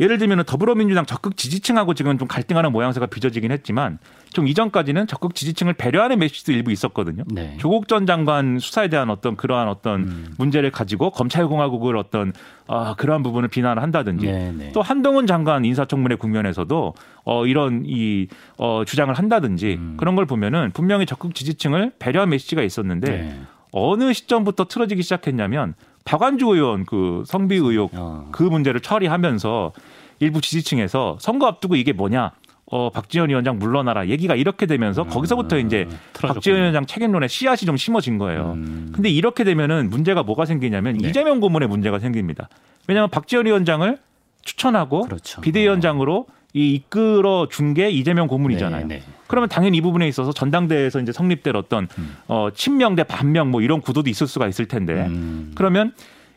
[0.00, 3.98] 예를 들면 더불어민주당 적극 지지층하고 지금 좀 갈등하는 모양새가 빚어지긴 했지만
[4.32, 7.24] 좀 이전까지는 적극 지지층을 배려하는 메시지도 일부 있었거든요.
[7.26, 7.56] 네.
[7.58, 10.34] 조국 전 장관 수사에 대한 어떤 그러한 어떤 음.
[10.38, 12.32] 문제를 가지고 검찰공화국을 어떤
[12.66, 14.72] 아, 그러한 부분을 비난을 한다든지 네, 네.
[14.72, 19.96] 또 한동훈 장관 인사청문회 국면에서도 어 이런 이 어, 주장을 한다든지 음.
[19.98, 23.40] 그런 걸 보면은 분명히 적극 지지층을 배려한 메시지가 있었는데 네.
[23.72, 25.74] 어느 시점부터 틀어지기 시작했냐면
[26.08, 28.28] 박완주 의원 그 성비 의혹 어.
[28.32, 29.72] 그 문제를 처리하면서
[30.20, 32.32] 일부 지지층에서 선거 앞두고 이게 뭐냐
[32.70, 35.98] 어 박지원 위원장 물러나라 얘기가 이렇게 되면서 거기서부터 이제 음.
[36.14, 36.34] 틀어졌군요.
[36.34, 38.52] 박지원 위원장 책임론의 씨앗이 좀 심어진 거예요.
[38.56, 38.90] 음.
[38.94, 41.08] 근데 이렇게 되면은 문제가 뭐가 생기냐면 네.
[41.08, 42.48] 이재명 고문의 문제가 생깁니다.
[42.86, 43.98] 왜냐하면 박지원 위원장을
[44.42, 45.42] 추천하고 그렇죠.
[45.42, 48.86] 비대위원장으로 이 이끌어 준 게 이재명 고문이잖아요.
[48.86, 49.02] 네, 네.
[49.26, 52.16] 그러면 당연히 이 부분에 있어서 전당대회에서 이제 성립될 어떤 음.
[52.26, 55.52] 어 친명 대 반명 뭐 이런 구도도 있을 수가 있을 텐데 음.
[55.54, 55.92] 그러면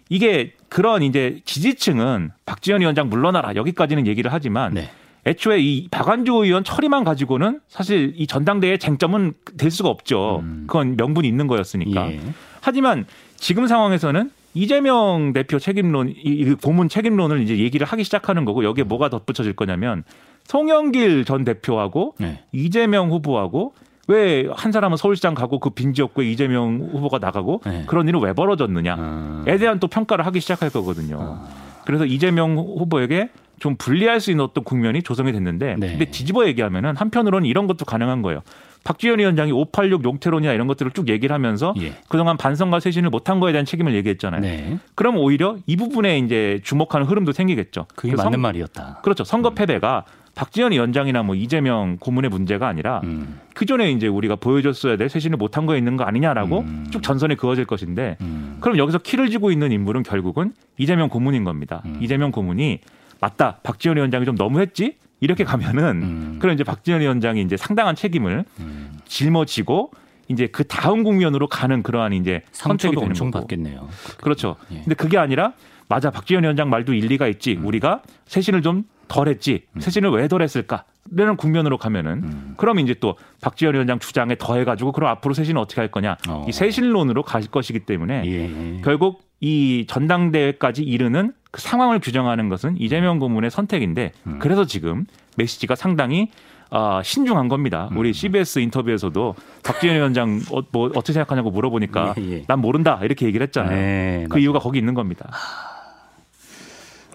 [0.10, 4.90] 이게 그런 이제 지지층은 박지원 위원장 물러나라 여기까지는 얘기를 하지만 네.
[5.26, 10.40] 애초에 이 박완주 의원 처리만 가지고는 사실 이 전당대회 쟁점은 될 수가 없죠.
[10.44, 10.66] 음.
[10.68, 12.12] 그건 명분이 있는 거였으니까.
[12.12, 12.20] 예.
[12.60, 13.06] 하지만
[13.38, 18.84] 지금 상황에서는 이재명 대표 책임론, 이- 이 고문 책임론을 이제 얘기를 하기 시작하는 거고 여기에
[18.86, 20.04] 뭐가 덧붙여질 거냐면
[20.46, 22.44] 송영길 전 대표하고 네.
[22.52, 23.74] 이재명 후보하고
[24.08, 27.84] 왜 한 사람은 서울시장 가고 그 빈 지역구에 이재명 후보가 나가고 네.
[27.88, 29.44] 그런 일은 왜 벌어졌느냐에 아.
[29.60, 31.40] 대한 또 평가를 하기 시작할 거거든요.
[31.86, 35.88] 그래서 이재명 후보에게 좀 불리할 수 있는 어떤 국면이 조성이 됐는데 네.
[35.92, 38.42] 근데 뒤집어 얘기하면은 한편으로는 이런 것도 가능한 거예요.
[38.84, 41.94] 박지원 위원장이 586 용태론이나 이런 것들을 쭉 얘기를 하면서 예.
[42.10, 44.42] 그동안 반성과 쇄신을 못한 거에 대한 책임을 얘기했잖아요.
[44.42, 44.78] 네.
[44.96, 47.86] 그럼 오히려 이 부분에 이제 주목하는 흐름도 생기겠죠.
[47.96, 49.00] 그게 맞는 선- 말이었다.
[49.04, 49.24] 그렇죠.
[49.24, 53.40] 선거 패배가 박지원 위원장이나 뭐 이재명 고문의 문제가 아니라 음.
[53.54, 56.88] 그 전에 이제 우리가 보여줬어야 될 쇄신을 못한 거에 있는 거 아니냐라고 음.
[56.90, 58.58] 쭉 전선에 그어질 것인데 음.
[58.62, 61.82] 그럼 여기서 키를 쥐고 있는 인물은 결국은 이재명 고문인 겁니다.
[61.86, 61.98] 음.
[62.02, 62.80] 이재명 고문이
[63.20, 63.58] 맞다.
[63.62, 64.96] 박지원 위원장이 좀 너무했지?
[65.22, 66.36] 이렇게 가면은 음.
[66.40, 68.98] 그럼 이제 박지원 위원장이 이제 상당한 책임을 음.
[69.06, 69.92] 짊어지고
[70.28, 73.44] 이제 그 다음 국면으로 가는 그러한 이제 선택이 되는 엄청 거고.
[73.44, 73.88] 받겠네요.
[74.18, 74.56] 그렇죠.
[74.72, 74.78] 예.
[74.82, 75.54] 근데 그게 아니라
[75.88, 77.60] 맞아 박지원 위원장 말도 일리가 있지.
[77.62, 80.86] 우리가 쇄신을 좀 덜했지 쇄신을 왜 덜했을까?
[81.14, 82.54] 라는 국면으로 가면은 음.
[82.58, 86.46] 그럼 이제 또 박지원 위원장 주장에 더해가지고 그럼 앞으로 쇄신은 어떻게 할 거냐 어.
[86.48, 88.32] 이 쇄신론으로 갈 것이기 때문에 예.
[88.32, 88.82] 예.
[88.82, 94.40] 결국 이 전당대회까지 이르는 그 상황을 규정하는 것은 이재명 고문의 선택인데 음.
[94.40, 95.06] 그래서 지금
[95.38, 96.30] 메시지가 상당히
[96.70, 97.90] 어, 신중한 겁니다.
[97.92, 97.98] 음.
[97.98, 102.44] 우리 CBS 인터뷰에서도 박지원 위원장 어, 뭐 어떻게 생각하냐고 물어보니까 예, 예.
[102.48, 103.76] 난 모른다 이렇게 얘기를 했잖아요.
[103.76, 105.30] 네, 그 이유가 거기 있는 겁니다.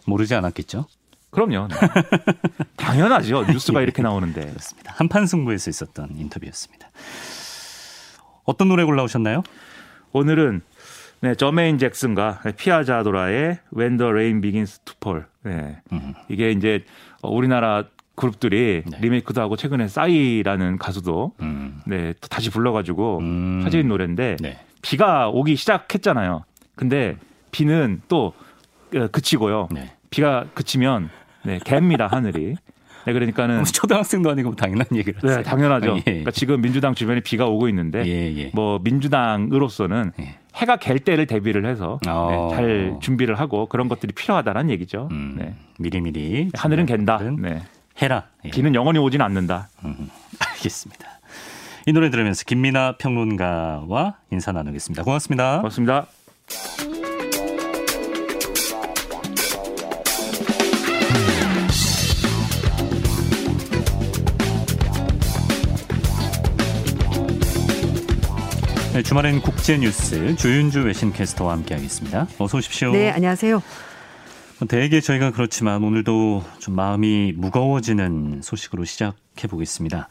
[0.04, 0.86] 모르지 않았겠죠?
[1.30, 1.68] 그럼요.
[1.68, 1.76] 네.
[2.76, 3.44] 당연하죠.
[3.44, 4.46] 뉴스가 이렇게 나오는데.
[4.46, 4.94] 그렇습니다.
[4.96, 6.88] 한판 승부에서 있었던 인터뷰였습니다.
[8.44, 9.42] 어떤 노래 골라오셨나요?
[10.12, 10.62] 오늘은
[11.20, 15.26] 네, 저메인 잭슨과 피아자도라의 When the Rain Begins to Fall.
[15.42, 15.80] 네.
[15.92, 16.14] 음.
[16.28, 16.84] 이게 이제
[17.22, 17.84] 어, 우리나라
[18.14, 18.98] 그룹들이 네.
[19.00, 21.80] 리메이크도 하고 최근에 싸이라는 가수도 음.
[21.86, 23.60] 네, 또 다시 불러가지고 음.
[23.62, 24.58] 화제인 노래인데 네.
[24.82, 26.44] 비가 오기 시작했잖아요.
[26.76, 27.16] 근데
[27.50, 28.32] 비는 또
[28.94, 29.68] 어, 그치고요.
[29.72, 29.95] 네.
[30.10, 31.10] 비가 그치면
[31.44, 32.56] 네, 갭니다 하늘이.
[33.06, 35.20] 네, 그러니까는 초등학생도 아니고 당연한 얘기를.
[35.22, 35.92] 네, 당연하죠.
[35.92, 36.02] 아, 예.
[36.02, 38.50] 그러니까 지금 민주당 주변에 비가 오고 있는데 예, 예.
[38.52, 40.38] 뭐 민주당으로서는 예.
[40.56, 42.48] 해가 갤 때를 대비를 해서 어.
[42.50, 45.08] 네, 잘 준비를 하고 그런 것들이 필요하다는 얘기죠.
[45.12, 45.54] 음, 네.
[45.78, 47.18] 미리미리 하늘은 갠다.
[47.38, 47.62] 네.
[48.02, 48.24] 해라.
[48.44, 48.50] 예.
[48.50, 49.68] 비는 영원히 오진 않는다.
[49.84, 51.06] 음, 알겠습니다.
[51.86, 55.04] 이 노래 들으면서 김민아 평론가와 인사 나누겠습니다.
[55.04, 55.58] 고맙습니다.
[55.58, 56.06] 고맙습니다.
[68.96, 72.28] 네, 주말엔 국제 뉴스 조윤주 외신캐스터와 함께하겠습니다.
[72.38, 72.92] 어서 오십시오.
[72.92, 73.62] 네, 안녕하세요.
[74.68, 80.08] 대개 저희가 그렇지만 오늘도 좀 마음이 무거워지는 소식으로 시작해 보겠습니다.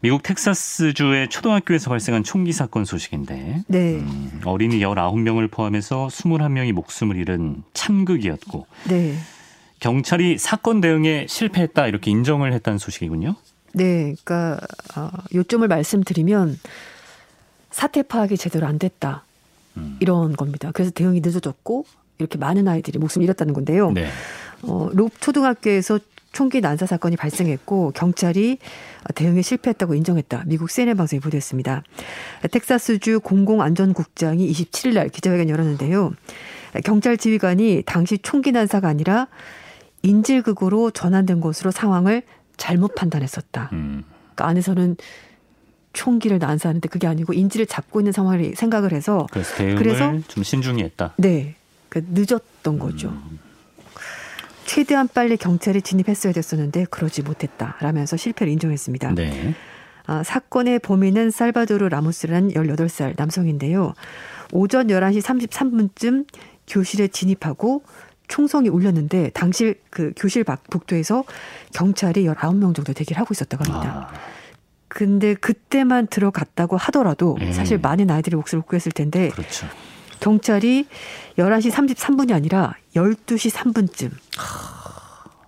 [0.00, 7.64] 미국 텍사스주의 초등학교에서 발생한 총기 사건 소식인데 네, 음, 어린이 19명을 포함해서 21명이 목숨을 잃은
[7.74, 9.16] 참극이었고 네,
[9.80, 13.34] 경찰이 사건 대응에 실패했다 이렇게 인정을 했다는 소식이군요.
[13.72, 14.14] 네.
[14.22, 14.60] 그러니까
[14.96, 16.58] 어, 요점을 말씀드리면
[17.72, 19.24] 사태 파악이 제대로 안 됐다
[19.76, 19.96] 음.
[20.00, 20.70] 이런 겁니다.
[20.72, 21.84] 그래서 대응이 늦어졌고
[22.18, 23.90] 이렇게 많은 아이들이 목숨을 잃었다는 건데요.
[23.90, 24.08] 네.
[24.62, 25.98] 어, 롭 초등학교에서
[26.32, 28.58] 총기 난사 사건이 발생했고 경찰이
[29.14, 30.44] 대응에 실패했다고 인정했다.
[30.46, 31.82] 미국 CNN 방송이 보도했습니다.
[32.50, 36.12] 텍사스주 공공안전국장이 27일 날 기자회견 열었는데요.
[36.84, 39.28] 경찰 지휘관이 당시 총기 난사가 아니라
[40.02, 42.22] 인질극으로 전환된 것으로 상황을
[42.56, 43.68] 잘못 판단했었다.
[43.72, 44.04] 음.
[44.34, 44.96] 그러니까 안에서는
[45.92, 50.82] 총기를 난사하는데 그게 아니고 인질을 잡고 있는 상황을 생각을 해서 그래서 대응을 그래서 좀 신중히
[50.82, 51.14] 했다.
[51.16, 51.56] 네,
[51.88, 53.12] 그 늦었던 거죠.
[54.64, 59.14] 최대한 빨리 경찰이 진입했어야 됐었는데 그러지 못했다라면서 실패를 인정했습니다.
[59.14, 59.54] 네.
[60.06, 63.94] 아, 사건의 범인은 살바도르 라모스라는 18살 남성인데요.
[64.52, 66.26] 오전 11시 33분쯤
[66.66, 67.82] 교실에 진입하고
[68.28, 71.24] 총성이 울렸는데 당시 그 교실 밖 복도에서
[71.74, 74.08] 경찰이 19명 정도 대기를 하고 있었다고 합니다.
[74.10, 74.41] 아,
[74.94, 77.52] 근데 그때만 들어갔다고 하더라도 음.
[77.52, 79.66] 사실 많은 아이들이 목숨을 구했을 텐데 그렇죠.
[80.20, 80.86] 경찰이
[81.38, 84.10] 11시 33분이 아니라 12시 3분쯤.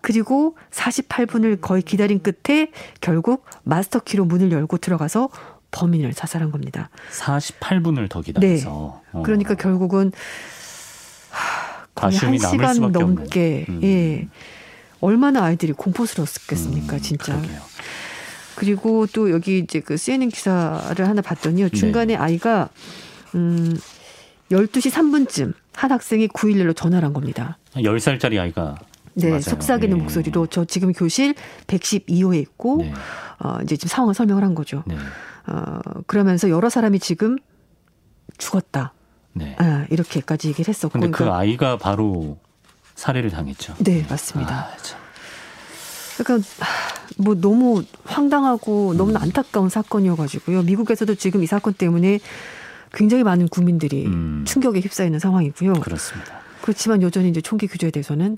[0.00, 2.70] 그리고 48분을 거의 기다린 끝에
[3.02, 5.28] 결국 마스터키로 문을 열고 들어가서
[5.72, 6.88] 범인을 자살한 겁니다.
[7.12, 9.02] 48분을 더 기다려서.
[9.12, 9.22] 어.
[9.24, 10.10] 그러니까 결국은
[11.30, 13.82] 하, 거의 한 시간 넘게 없는.
[13.82, 13.82] 음.
[13.82, 14.28] 예.
[15.00, 17.36] 얼마나 아이들이 공포스러웠겠습니까, 음, 진짜.
[17.36, 17.60] 그러게요.
[18.56, 21.68] 그리고 또 여기 이제 그 CNN 기사를 하나 봤더니요.
[21.70, 22.16] 중간에 네.
[22.16, 22.68] 아이가
[23.34, 23.76] 음
[24.50, 27.58] 12시 3분쯤 한 학생이 911로 전화를 한 겁니다.
[27.74, 28.76] 10살짜리 아이가
[29.14, 29.40] 네, 맞아요.
[29.42, 30.02] 속삭이는 예.
[30.02, 31.34] 목소리로 저 지금 교실
[31.66, 32.92] 112호에 있고 네.
[33.40, 34.82] 어 이제 지금 상황을 설명을 한 거죠.
[34.86, 34.96] 네.
[35.46, 37.36] 어 그러면서 여러 사람이 지금
[38.38, 38.92] 죽었다.
[39.32, 39.56] 네.
[39.58, 40.92] 아, 이렇게까지 얘기를 했었고.
[40.92, 42.38] 근데 그 그러니까- 아이가 바로
[42.94, 43.74] 살해를 당했죠.
[43.78, 44.54] 네, 맞습니다.
[44.54, 44.76] 아,
[46.16, 46.24] 참.
[46.24, 48.96] 그러니까 하, 뭐 너무 황당하고 음.
[48.96, 50.62] 너무 안타까운 사건이어가지고요.
[50.62, 52.20] 미국에서도 지금 이 사건 때문에
[52.92, 54.44] 굉장히 많은 국민들이 음.
[54.46, 55.74] 충격에 휩싸이는 상황이고요.
[55.74, 56.40] 그렇습니다.
[56.62, 58.36] 그렇지만 여전히 이제 총기 규제에 대해서는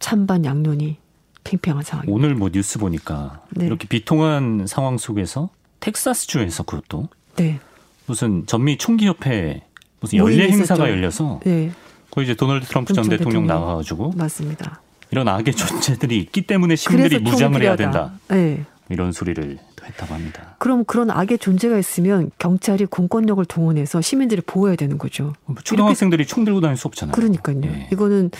[0.00, 0.98] 찬반 양론이
[1.44, 2.14] 팽팽한 상황입니다.
[2.14, 3.66] 오늘 뭐 뉴스 보니까 네.
[3.66, 7.58] 이렇게 비통한 상황 속에서 텍사스 주에서 그것도 네,
[8.06, 9.64] 무슨 전미 총기 협회
[10.00, 10.90] 무슨 모임이 연례 행사가 있었죠.
[10.92, 11.72] 열려서 네,
[12.10, 13.64] 거기 이제 도널드 트럼프 전전 대통령 대통령.
[13.64, 14.80] 나와가지고 맞습니다.
[15.12, 17.76] 이런 악의 존재들이 있기 때문에 시민들이 무장을 해야.
[17.76, 18.12] 된다.
[18.28, 18.64] 네.
[18.88, 20.56] 이런 소리를 또 했다고 합니다.
[20.58, 25.34] 그럼 그런 악의 존재가 있으면 경찰이 공권력을 동원해서 시민들을 보호해야 되는 거죠.
[25.44, 27.14] 뭐 초등학생들이 총 들고 다닐 수 없잖아요.
[27.14, 27.60] 그러니까요.
[27.64, 27.88] 예.
[27.92, 28.30] 이거는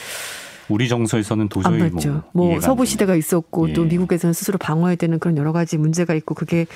[0.68, 2.22] 우리 정서에서는 안 도저히 맞죠.
[2.32, 2.86] 뭐, 뭐, 안 서부.
[2.86, 3.88] 시대가 있었고 또 예.
[3.88, 6.66] 미국에서는 스스로 방어해야 되는 그런 여러 가지 문제가 있고 그게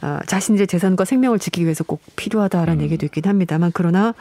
[0.00, 2.84] 아, 자신들의 재산과 생명을 지키기 위해서 꼭 필요하다라는 음.
[2.84, 4.14] 얘기도 있긴 합니다만 그러나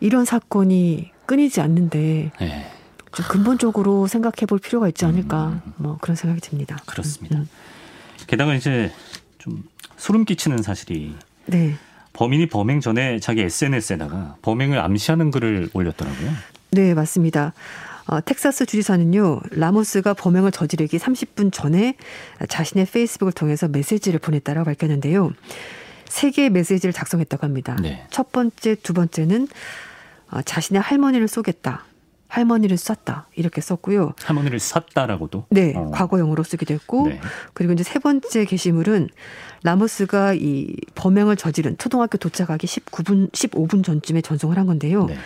[0.00, 2.75] 이런 사건이 끊이지 않는데 예.
[3.16, 6.76] 좀 근본적으로 생각해 볼 필요가 있지 않을까 뭐 그런 생각이 듭니다.
[6.84, 7.38] 그렇습니다.
[7.38, 7.48] 음,
[8.26, 8.92] 게다가 이제
[9.38, 9.64] 좀
[9.96, 11.14] 소름 끼치는 사실이
[11.46, 11.76] 네.
[12.12, 16.30] 범인이 범행 전에 자기 SNS에다가 범행을 암시하는 글을 올렸더라고요.
[16.72, 17.54] 네, 맞습니다.
[18.06, 21.96] 어, 텍사스 주지사는요, 라모스가 범행을 저지르기 30분 전에
[22.50, 25.32] 자신의 페이스북을 통해서 메시지를 보냈다라고 밝혔는데요.
[26.04, 27.76] 세 개의 메시지를 작성했다고 합니다.
[27.80, 28.06] 네.
[28.10, 29.48] 첫 번째, 두 번째는
[30.30, 31.84] 어, 자신의 할머니를 쏘겠다.
[32.28, 33.28] 할머니를 쐈다.
[33.34, 34.14] 이렇게 썼고요.
[34.22, 35.46] 할머니를 샀다라고도.
[35.50, 35.90] 네, 어.
[35.92, 37.20] 과거형으로 쓰기도 했고, 네.
[37.54, 39.08] 그리고 이제 세 번째 게시물은
[39.62, 45.06] 라모스가 이 범행을 저지른 초등학교 도착하기 19분, 15분 전쯤에 전송을 한 건데요.
[45.06, 45.16] 네.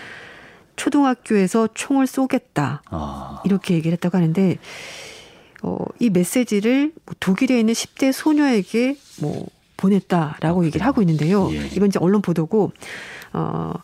[0.77, 2.83] 초등학교에서 총을 쏘겠다.
[2.87, 4.59] 아, 이렇게 얘기를 했다고 하는데,
[5.63, 10.87] 어, 이 메시지를 뭐 독일에 있는 10대 소녀에게 뭐 보냈다라고 아, 얘기를?
[10.87, 11.53] 하고 있는데요.
[11.53, 11.67] 예.
[11.67, 12.73] 이건 이제 언론 보도고,
[13.33, 13.75] 어,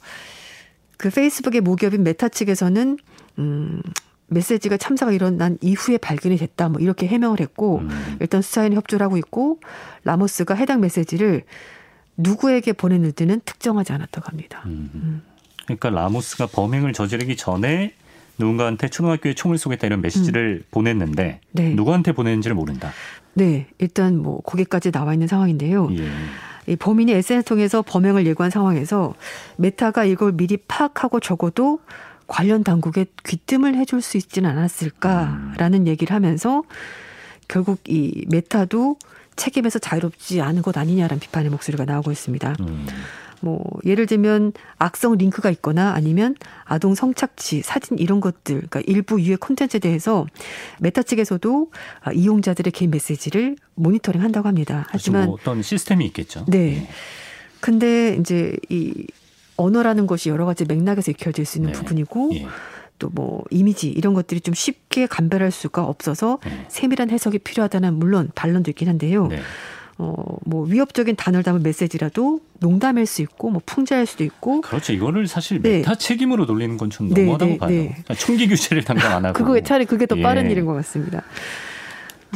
[0.96, 2.98] 그 페이스북의 모기업인 메타 측에서는,
[3.38, 3.82] 음,
[4.28, 6.68] 메시지가 참사가 일어난 이후에 발견이 됐다.
[6.68, 8.16] 뭐 이렇게 해명을 했고, 음.
[8.20, 9.60] 일단 수사에는 협조를 하고 있고,
[10.04, 11.44] 라모스가 해당 메시지를
[12.16, 14.62] 누구에게 보냈는지는 특정하지 않았다고 합니다.
[14.66, 15.22] 음.
[15.64, 17.92] 그러니까 라모스가 범행을 저지르기 전에
[18.38, 21.74] 누군가한테 초등학교에 총을 쏘겠다 이런 메시지를 보냈는데 네.
[21.74, 22.92] 누구한테 보냈는지를 모른다.
[23.34, 25.88] 네, 일단 뭐 거기까지 나와 있는 상황인데요.
[25.92, 26.08] 예.
[26.66, 29.14] 이 범인이 SNS 통해서 범행을 예고한 상황에서
[29.56, 31.80] 메타가 이걸 미리 파악하고 적어도
[32.26, 36.62] 관련 당국에 귀뜸을 해줄 수 있지는 않았을까라는 얘기를 하면서
[37.48, 38.96] 결국 이 메타도
[39.36, 42.56] 책임에서 자유롭지 않은 것 아니냐라는 비판의 목소리가 나오고 있습니다.
[42.60, 42.86] 음.
[43.46, 49.36] 뭐 예를 들면 악성 링크가 있거나 아니면 아동 성착취, 사진 이런 것들, 그러니까 일부 유해
[49.36, 50.26] 콘텐츠에 대해서
[50.80, 54.86] 메타 측에서도 아, 이용자들의 개인 메시지를 모니터링 한다고 합니다.
[54.88, 54.90] 그렇죠.
[54.90, 56.44] 하지만 뭐 어떤 시스템이 있겠죠.
[56.48, 56.88] 네.
[57.60, 59.06] 근데 이제 이
[59.56, 61.78] 언어라는 것이 여러 가지 맥락에서 익혀질 수 있는 네.
[61.78, 62.46] 부분이고 예.
[62.98, 66.66] 또뭐 이미지 이런 것들이 좀 쉽게 감별할 수가 없어서 네.
[66.68, 69.28] 세밀한 해석이 필요하다는 물론 반론도 있긴 한데요.
[69.28, 69.40] 네.
[69.98, 74.92] 어, 뭐 위협적인 단어를 담은 메시지라도 농담일 수 있고 뭐 풍자일 수도 있고 그렇죠.
[74.92, 75.78] 이거를 사실 네.
[75.78, 77.70] 메타 책임으로 돌리는 건좀 네, 너무하다고 네, 봐요.
[77.70, 77.88] 네.
[77.88, 79.38] 그러니까 총기 규제를 당장 안 하고.
[79.38, 80.50] 그거 차라리 그게 더 빠른 예.
[80.50, 81.22] 일인 것 같습니다.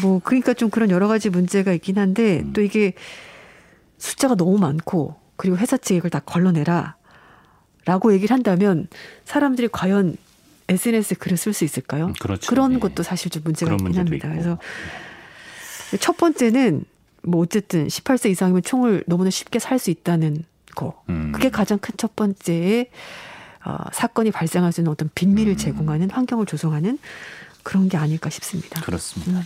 [0.00, 2.52] 뭐 그러니까 좀 그런 여러 가지 문제가 있긴 한데 음.
[2.54, 2.94] 또 이게
[3.98, 6.96] 숫자가 너무 많고 그리고 회사 측에 이걸 다 걸러내라
[7.84, 8.88] 라고 얘기를 한다면
[9.24, 10.16] 사람들이 과연
[10.68, 12.06] SNS 글을 쓸 수 있을까요?
[12.06, 12.54] 음, 그렇죠.
[12.54, 12.78] 런 네.
[12.78, 14.28] 것도 사실 좀 문제가 그런 있긴 합니다.
[14.28, 14.34] 있고.
[14.34, 14.58] 그래서
[15.98, 16.84] 첫 번째는
[17.22, 21.02] 뭐 어쨌든 18세 이상이면 총을 너무나 쉽게 살 수 있다는 거.
[21.08, 21.32] 음.
[21.32, 22.90] 그게 가장 큰 첫 번째의
[23.64, 25.56] 어, 사건이 발생할 수 있는 어떤 빈미를 음.
[25.56, 26.98] 제공하는 환경을 조성하는
[27.62, 28.80] 그런 게 아닐까 싶습니다.
[28.80, 29.32] 그렇습니다.
[29.32, 29.42] 음.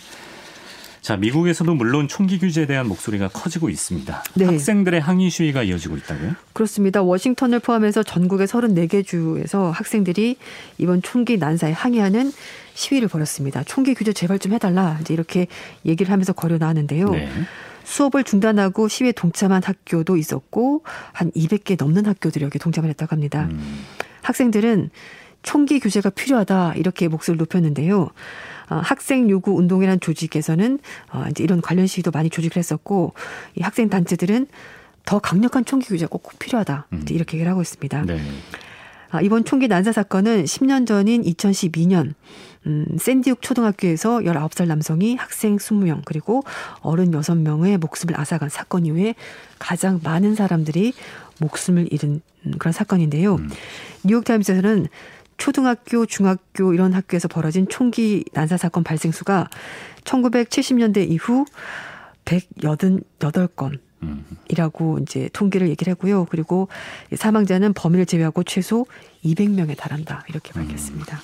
[1.05, 4.25] 자, 미국에서도 물론 총기 규제에 대한 목소리가 커지고 있습니다.
[4.37, 4.47] 네.
[4.47, 6.33] 학생들의 항의 시위가 이어지고 있다고요?
[6.55, 7.03] 그렇습니다.
[7.03, 10.38] 워싱턴을 포함해서 전국의 34개 주에서 학생들이
[10.79, 12.33] 이번 총기 난사에 항의하는
[12.73, 13.64] 시위를 벌였습니다.
[13.64, 14.97] 총기 규제 제발 좀 해달라.
[15.03, 15.47] 이제 이렇게
[15.85, 17.11] 얘기를 하면서 거려 나왔는데요.
[17.11, 17.29] 네.
[17.85, 23.49] 수업을 중단하고 시위에 동참한 학교도 있었고 한 200개 넘는 학교들이 여기 동참을 했다고 합니다.
[23.51, 23.85] 음.
[24.23, 24.88] 학생들은
[25.43, 28.09] 총기 규제가 필요하다 이렇게 목소리를 높였는데요.
[28.70, 30.79] 어, 학생 요구 운동이라는 조직에서는
[31.12, 33.14] 어, 이제 이런 관련 시위도 많이 조직을 했었고
[33.57, 34.46] 이 학생 단체들은
[35.05, 37.05] 더 강력한 총기 규제가 꼭 필요하다 음.
[37.11, 38.03] 이렇게 얘기를 하고 있습니다.
[38.03, 38.20] 네.
[39.11, 42.14] 아, 이번 총기 난사 사건은 10년 전인 2012년
[42.66, 46.42] 음, 샌디욱 초등학교에서 19살 남성이 학생 20명 그리고
[46.81, 49.14] 어른 6명의 목숨을 앗아간 사건 이후에
[49.59, 50.94] 가장 많은 사람들이
[51.38, 53.37] 목숨을 잃은 음, 그런 사건인데요.
[53.37, 53.50] 음.
[54.05, 54.88] 뉴욕타임스에서는
[55.37, 59.49] 초등학교, 중학교 이런 학교에서 벌어진 총기 난사 사건 발생 수가
[60.05, 61.44] 1970년대 이후
[62.25, 64.25] 188건 음.
[64.49, 66.27] 이라고 이제 통계를 얘기를 하고요.
[66.27, 66.68] 그리고
[67.14, 68.87] 사망자는 범인을 제외하고 최소
[69.25, 70.25] 200명에 달한다.
[70.29, 70.66] 이렇게 음.
[70.66, 71.20] 밝혔습니다.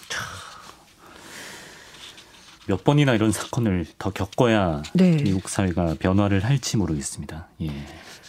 [2.66, 5.16] 몇 번이나 이런 사건을 더 겪어야 네.
[5.16, 7.48] 미국 사회가 변화를 할지 모르겠습니다.
[7.62, 7.70] 예.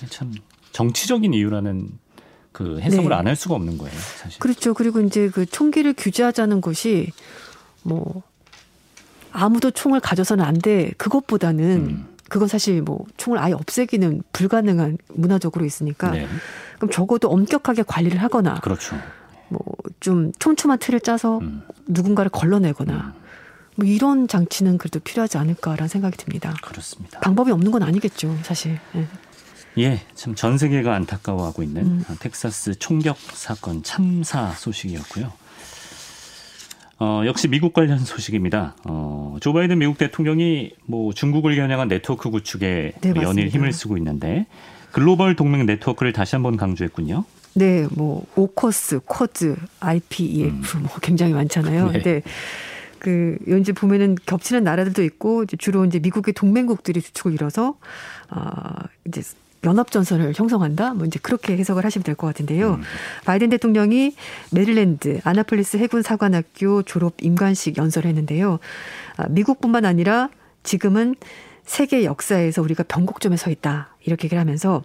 [0.10, 0.34] 참
[0.72, 1.89] 정치적인 이유라는
[2.52, 3.16] 그 해석을 네.
[3.16, 4.40] 안할 수가 없는 거예요, 사실.
[4.40, 4.74] 그렇죠.
[4.74, 7.12] 그리고 이제 그 총기를 규제하자는 것이
[7.84, 8.24] 뭐
[9.32, 10.92] 아무도 총을 가져서는 안 돼.
[10.98, 12.08] 그것보다는 음.
[12.30, 16.28] 그건 사실 뭐 총을 아예 없애기는 불가능한 문화적으로 있으니까 네.
[16.78, 18.97] 그럼 적어도 엄격하게 관리를 하거나 그렇죠.
[19.49, 21.64] 뭐좀 촘촘한 틀을 짜서 음.
[21.88, 23.22] 누군가를 걸러내거나 음.
[23.76, 26.54] 뭐 이런 장치는 그래도 필요하지 않을까라는 생각이 듭니다.
[26.62, 27.20] 그렇습니다.
[27.20, 28.80] 방법이 없는 건 아니겠죠, 사실.
[28.95, 29.08] 예.
[29.78, 32.05] 예, 참 전 세계가 안타까워하고 있는 음.
[32.19, 35.32] 텍사스 총격 사건 참사 소식이었고요.
[36.99, 38.76] 어, 역시 미국 관련 소식입니다.
[38.86, 43.47] 어, 조 바이든 미국 대통령이 뭐 중국을 겨냥한 네트워크 구축에 네, 연일.
[43.47, 44.45] 힘을 쓰고 있는데
[44.91, 47.24] 글로벌 동맹 네트워크를 다시 한번 강조했군요.
[47.53, 51.88] 네, 뭐 오커스, 쿼드, IPEF 뭐 굉장히 많잖아요.
[51.88, 51.91] 네.
[51.93, 52.22] 근데
[52.99, 57.78] 그 연지 보면은 겹치는 나라들도 있고 이제 주로 이제 미국의 동맹국들이 주축을 이뤄서
[58.30, 58.76] 아
[59.07, 59.24] 이제
[59.64, 60.93] 연합 전선을 형성한다.
[60.95, 62.74] 뭐 이제 그렇게 해석을 하시면 될 것 같은데요.
[62.76, 62.82] 음.
[63.26, 64.16] 바이든 대통령이
[64.51, 68.59] 메릴랜드 아나폴리스 해군 사관학교 졸업 임관식 연설을 했는데요.
[69.18, 70.30] 아, 미국뿐만 아니라
[70.64, 71.16] 지금은
[71.64, 73.91] 세계 역사에서 우리가 변곡점에 서 있다.
[74.06, 74.84] 이렇게 얘기를 하면서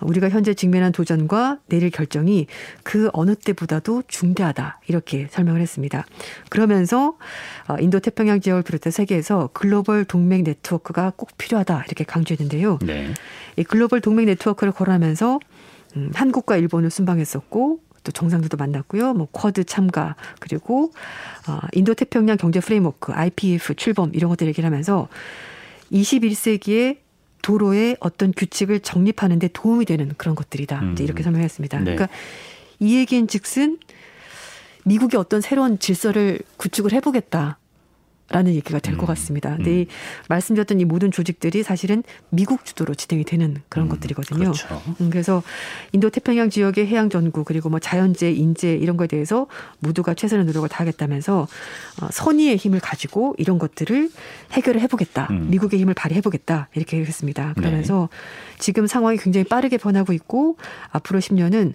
[0.00, 2.46] 우리가 현재 직면한 도전과 내릴 결정이
[2.82, 4.80] 그 어느 때보다도 중대하다.
[4.88, 6.04] 이렇게 설명을 했습니다.
[6.48, 7.16] 그러면서
[7.68, 11.84] 어, 인도 태평양 지역을 비롯해 세계에서 글로벌 동맹 네트워크가 꼭 필요하다.
[11.86, 12.78] 이렇게 강조했는데요.
[12.82, 13.14] 네.
[13.56, 15.40] 이 글로벌 동맹 네트워크를 거론하면서
[15.96, 19.14] 음, 한국과 일본을 순방했었고 또 정상들도 만났고요.
[19.14, 20.92] 뭐 쿼드 참가 그리고
[21.48, 25.08] 어, 인도 태평양 경제 프레임워크 IPEF 출범 이런 것들 얘기를 하면서
[25.92, 26.98] 21세기에
[27.42, 30.80] 도로의 어떤 규칙을 정립하는 데 도움이 되는 그런 것들이다.
[30.80, 30.92] 음.
[30.92, 31.78] 이제 이렇게 설명했습니다.
[31.78, 31.84] 네.
[31.84, 32.08] 그러니까
[32.78, 33.78] 이 얘기인 즉슨
[34.84, 37.57] 미국이 어떤 새로운 질서를 구축을 해보겠다.
[38.30, 39.06] 라는 얘기가 될것 음.
[39.06, 39.56] 같습니다.
[39.56, 39.76] 근데 음.
[39.80, 39.86] 이
[40.28, 43.88] 말씀드렸던 이 모든 조직들이 사실은 미국 주도로 진행이 되는 그런 음.
[43.88, 44.38] 것들이거든요.
[44.38, 44.82] 그렇죠.
[45.00, 45.42] 음, 그래서
[45.92, 49.46] 인도 태평양 지역의 해양 전구 그리고 뭐 자연재, 인재 이런 거에 대해서
[49.78, 51.48] 모두가 최선의 노력을 다하겠다면서
[52.02, 54.10] 어, 선의의 힘을 가지고 이런 것들을
[54.52, 55.28] 해결을 해보겠다.
[55.30, 55.48] 음.
[55.50, 57.54] 미국의 힘을 발휘해보겠다 이렇게 했습니다.
[57.54, 58.58] 그러면서 네.
[58.58, 60.58] 지금 상황이 굉장히 빠르게 변하고 있고
[60.90, 61.72] 앞으로 10년은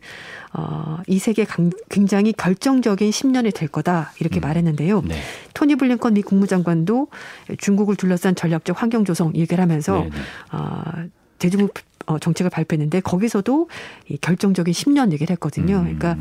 [0.53, 1.47] 어, 이 세계
[1.89, 4.41] 굉장히 결정적인 10년이 될 거다 이렇게 음.
[4.41, 5.01] 말했는데요.
[5.01, 5.15] 네.
[5.53, 7.07] 토니 블링컨 미 국무장관도
[7.57, 10.17] 중국을 둘러싼 전략적 환경 조성 얘기를 하면서 네, 네.
[10.51, 10.83] 어,
[11.39, 11.73] 대중국
[12.05, 13.69] 어, 정책을 발표했는데 거기서도
[14.09, 15.77] 이 결정적인 10년 얘기를 했거든요.
[15.77, 15.97] 음.
[15.97, 16.17] 그러니까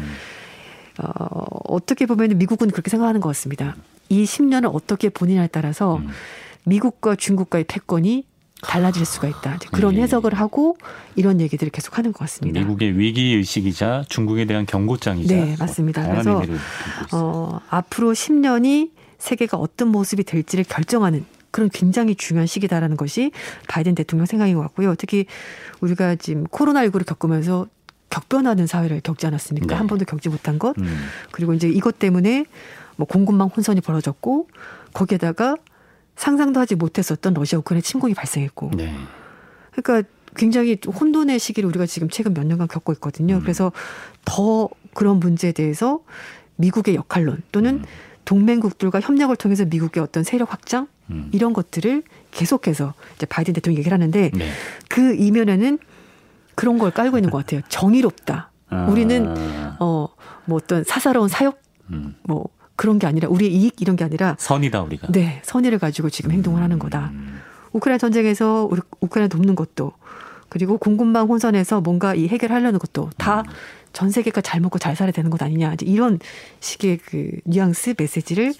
[1.02, 3.76] 어, 어떻게 보면 미국은 그렇게 생각하는 것 같습니다.
[4.08, 6.08] 이 10년을 어떻게 본인에 따라서 음.
[6.64, 8.26] 미국과 중국과의 패권이
[8.62, 9.58] 달라질 수가 있다.
[9.72, 10.02] 그런 네.
[10.02, 10.76] 해석을 하고
[11.16, 12.60] 이런 얘기들을 계속 하는 것 같습니다.
[12.60, 16.06] 미국의 위기 의식이자 중국에 대한 경고장이자 네, 맞습니다.
[16.08, 16.42] 그래서
[17.12, 18.90] 어, 앞으로 10년이
[19.22, 23.30] 세계가 어떤 모습이 될지를 결정하는 그런 굉장히 중요한 시기다라는 것이
[23.68, 24.96] 바이든 대통령 생각인 것 같고요.
[24.96, 25.26] 특히
[25.80, 27.68] 우리가 지금 코로나19를 겪으면서
[28.10, 29.68] 격변하는 사회를 겪지 않았습니까?
[29.68, 29.74] 네.
[29.74, 30.76] 한 번도 겪지 못한 것.
[30.78, 31.06] 음.
[31.30, 32.46] 그리고 이제 이것 때문에
[32.96, 34.48] 뭐 공급망 혼선이 벌어졌고
[34.92, 35.56] 거기에다가
[36.16, 38.72] 상상도 하지 못했었던 러시아 우크라이나 침공이 발생했고.
[38.76, 38.92] 네.
[39.70, 43.36] 그러니까 굉장히 혼돈의 시기를 우리가 지금 최근 몇 년간 겪고 있거든요.
[43.36, 43.40] 음.
[43.42, 43.70] 그래서
[44.24, 46.00] 더 그런 문제에 대해서
[46.56, 47.84] 미국의 역할론 또는 음.
[48.32, 51.28] 동맹국들과 협력을 통해서 미국의 어떤 세력 확장 음.
[51.32, 54.48] 이런 것들을 계속해서 이제 바이든 대통령이 얘기를 하는데 네.
[54.88, 55.78] 그 이면에는
[56.54, 57.60] 그런 걸 깔고 있는 것 같아요.
[57.68, 58.50] 정의롭다.
[58.70, 58.86] 아.
[58.90, 59.34] 우리는
[59.78, 60.08] 어
[60.44, 61.60] 뭐 어떤 사사로운 사역
[61.90, 62.16] 음.
[62.24, 65.08] 뭐 그런 게 아니라 우리의 이익 이런 게 아니라 선이다 우리가.
[65.12, 67.10] 네, 선의를 가지고 지금 행동을 하는 거다.
[67.12, 67.40] 음.
[67.72, 68.68] 우크라이나 전쟁에서
[69.00, 69.92] 우크라이나 돕는 것도
[70.48, 73.44] 그리고 공급망 혼선에서 뭔가 이 해결하려는 것도 다
[73.92, 74.10] 전 음.
[74.10, 75.74] 세계가 잘 먹고 잘 살아야 되는 것 아니냐.
[75.74, 76.18] 이제 이런
[76.60, 78.54] 식의 그 뉘앙스 메시지를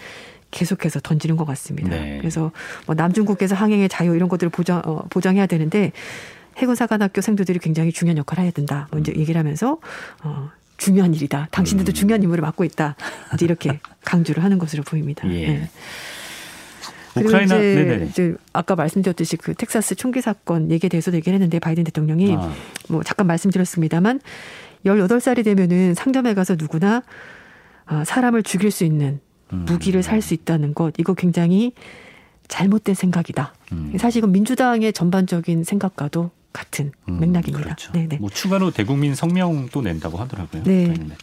[0.50, 1.90] 계속해서 던지는 것 같습니다.
[1.90, 2.18] 네.
[2.18, 2.52] 그래서
[2.86, 5.92] 뭐 남중국에서 항행의 자유 이런 것들을 보장 어, 보장해야 되는데
[6.58, 8.86] 해군사관학교 생도들이 굉장히 중요한 역할을 해야 된다.
[8.92, 9.78] 먼저 뭐 얘기를 하면서
[10.22, 11.48] 어 중요한 일이다.
[11.50, 11.94] 당신들도 음.
[11.94, 12.96] 중요한 임무를 맡고 있다.
[13.34, 15.26] 이제 이렇게 강조를 하는 것으로 보입니다.
[15.32, 15.46] 예.
[15.46, 15.70] 네.
[17.14, 22.34] 그리고 이제, 이제, 아까 말씀드렸듯이 그 텍사스 총기 사건 얘기에 대해서도 얘기를 했는데 바이든 대통령이
[22.34, 22.52] 아.
[22.88, 24.20] 뭐 잠깐 말씀드렸습니다만
[24.84, 27.02] 18살이 되면은 상점에 가서 누구나
[27.86, 29.20] 아, 사람을 죽일 수 있는
[29.52, 29.64] 음.
[29.66, 31.72] 무기를 살 수 있다는 것 이거 굉장히
[32.48, 33.54] 잘못된 생각이다.
[33.72, 33.92] 음.
[33.98, 37.62] 사실 이건 민주당의 전반적인 생각과도 같은 음, 맥락입니다.
[37.64, 37.92] 그렇죠.
[37.92, 38.18] 네네.
[38.18, 40.62] 뭐 추가로 대국민 성명도 낸다고 하더라고요.
[40.64, 40.88] 네.
[40.88, 41.16] 대통령.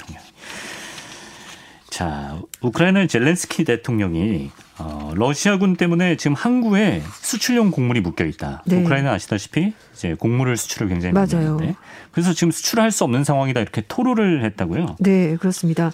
[1.89, 8.63] 자, 우크라이나 젤렌스키 대통령이 어, 러시아군 때문에 지금 항구에 수출용 곡물이 묶여 있다.
[8.65, 8.77] 네.
[8.81, 11.55] 우크라이나 아시다시피 이제 곡물을 수출을 굉장히 많이 맞아요.
[11.55, 11.75] 하는데
[12.11, 14.97] 그래서 지금 수출할 수 없는 상황이다 이렇게 토로를 했다고요.
[14.99, 15.91] 네, 그렇습니다.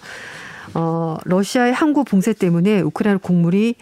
[0.74, 3.74] 어, 러시아의 항구 봉쇄 때문에 우크라이나 곡물이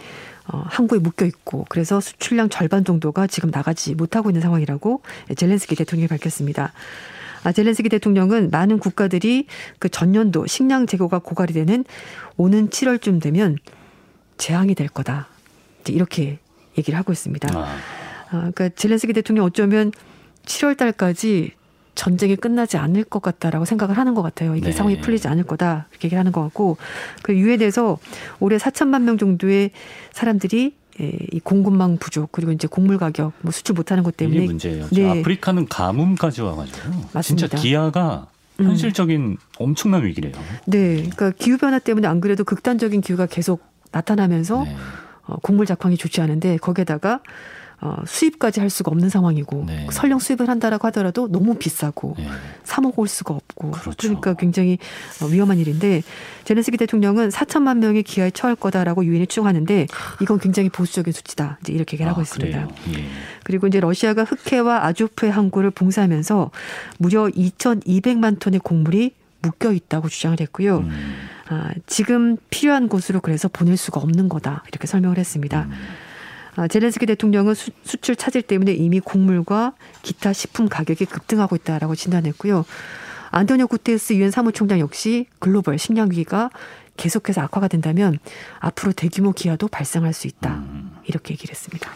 [0.47, 5.03] 어, 항구에 묶여 있고 그래서 수출량 절반 정도가 지금 나가지 못하고 있는 상황이라고
[5.37, 6.73] 젤렌스키 대통령이 밝혔습니다.
[7.45, 9.47] 아, 젤렌스키 대통령은 많은 국가들이
[9.79, 11.85] 그 전년도 식량 재고가 고갈이 되는
[12.37, 13.59] 오는 7월쯤 되면
[14.39, 15.29] 재앙이 될 거다.
[15.89, 16.39] 이렇게
[16.77, 17.57] 얘기를 하고 있습니다.
[17.57, 17.77] 아.
[18.31, 19.93] 아, 그러니까 젤렌스키 대통령 어쩌면
[20.47, 21.53] 7월 달까지
[21.95, 24.57] 전쟁이 끝나지 않을 것 같다라고 생각을 하는 것 같아요.
[24.57, 24.73] 이게 네.
[24.73, 26.77] 상황이 풀리지 않을 거다 이렇게 얘기를 하는 것 같고
[27.23, 27.99] 그 유엔에서
[28.41, 29.71] 올해 4천만 명 정도의
[30.13, 34.89] 사람들이 예, 이 공급망 부족 그리고 이제 곡물 가격 뭐 수출 못하는 것 때문에 문제예요.
[34.93, 35.21] 네.
[35.21, 36.79] 아프리카는 가뭄까지 와가지고
[37.13, 37.23] 맞습니다.
[37.23, 38.29] 진짜 기아가
[38.61, 38.67] 음.
[38.67, 39.37] 현실적인 음.
[39.59, 40.33] 엄청난 위기래요.
[40.67, 44.77] 네, 그러니까 기후 변화 때문에 안 그래도 극단적인 기후가 계속 나타나면서 네.
[45.27, 47.21] 어, 곡물 작황이 좋지 않은데 거기에다가
[47.85, 49.87] 어, 수입까지 할 수가 없는 상황이고 네.
[49.93, 52.26] 설령 수입을 한다라고 하더라도 너무 비싸고 네.
[52.62, 54.09] 사 먹을 수가 없고 그렇죠.
[54.09, 54.78] 러니까 굉장히
[55.22, 56.03] 어, 위험한 일인데
[56.45, 59.87] 제렌스키 대통령은 4천만 명이 기아에 처할 거다라고 유엔이 추정하는데
[60.22, 62.68] 이건 굉장히 보수적인 수치다 이제 이렇게 얘기를 하고 아, 있습니다.
[62.95, 63.05] 예.
[63.45, 66.51] 그리고 이제 러시아가 흑해와 아조프의 항구를 봉쇄하면서
[66.97, 69.12] 무려 2,200만 톤의 곡물이
[69.43, 70.78] 묶여 있다고 주장을 했고요.
[70.78, 71.14] 음.
[71.49, 75.64] 아, 지금 필요한 곳으로 그래서 보낼 수가 없는 거다 이렇게 설명을 했습니다.
[75.64, 75.72] 음.
[76.57, 82.65] 아, 제렌스키 대통령은 수, 수출 차질 때문에 이미 곡물과 기타 식품 가격이 급등하고 있다라고 진단했고요.
[83.31, 86.51] 안토니오 구테스 유엔 사무총장 역시 글로벌 식량 위기가
[86.97, 88.19] 계속해서 악화가 된다면
[88.61, 90.93] 앞으로 대규모 기아도 발생할 수 있다 음.
[91.05, 91.91] 이렇게 얘기를 했습니다.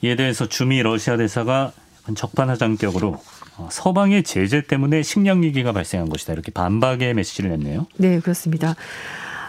[0.00, 1.72] 이에 대해서 주미 러시아 대사가
[2.14, 3.20] 적반하장격으로
[3.58, 7.86] 어, 서방의 제재 때문에 식량 위기가 발생한 것이다 이렇게 반박의 메시지를 냈네요.
[7.96, 8.74] 네, 그렇습니다.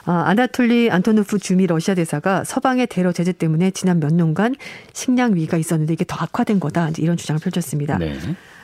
[0.06, 4.56] 아, 아나톨리 안토노프 주미 러시아 대사가 서방의 테러 제재 때문에 지난 몇 년간
[4.94, 7.98] 식량 위기가 있었는데 이게 더 악화된 거다 이런 주장을 펼쳤습니다.
[7.98, 8.18] 네.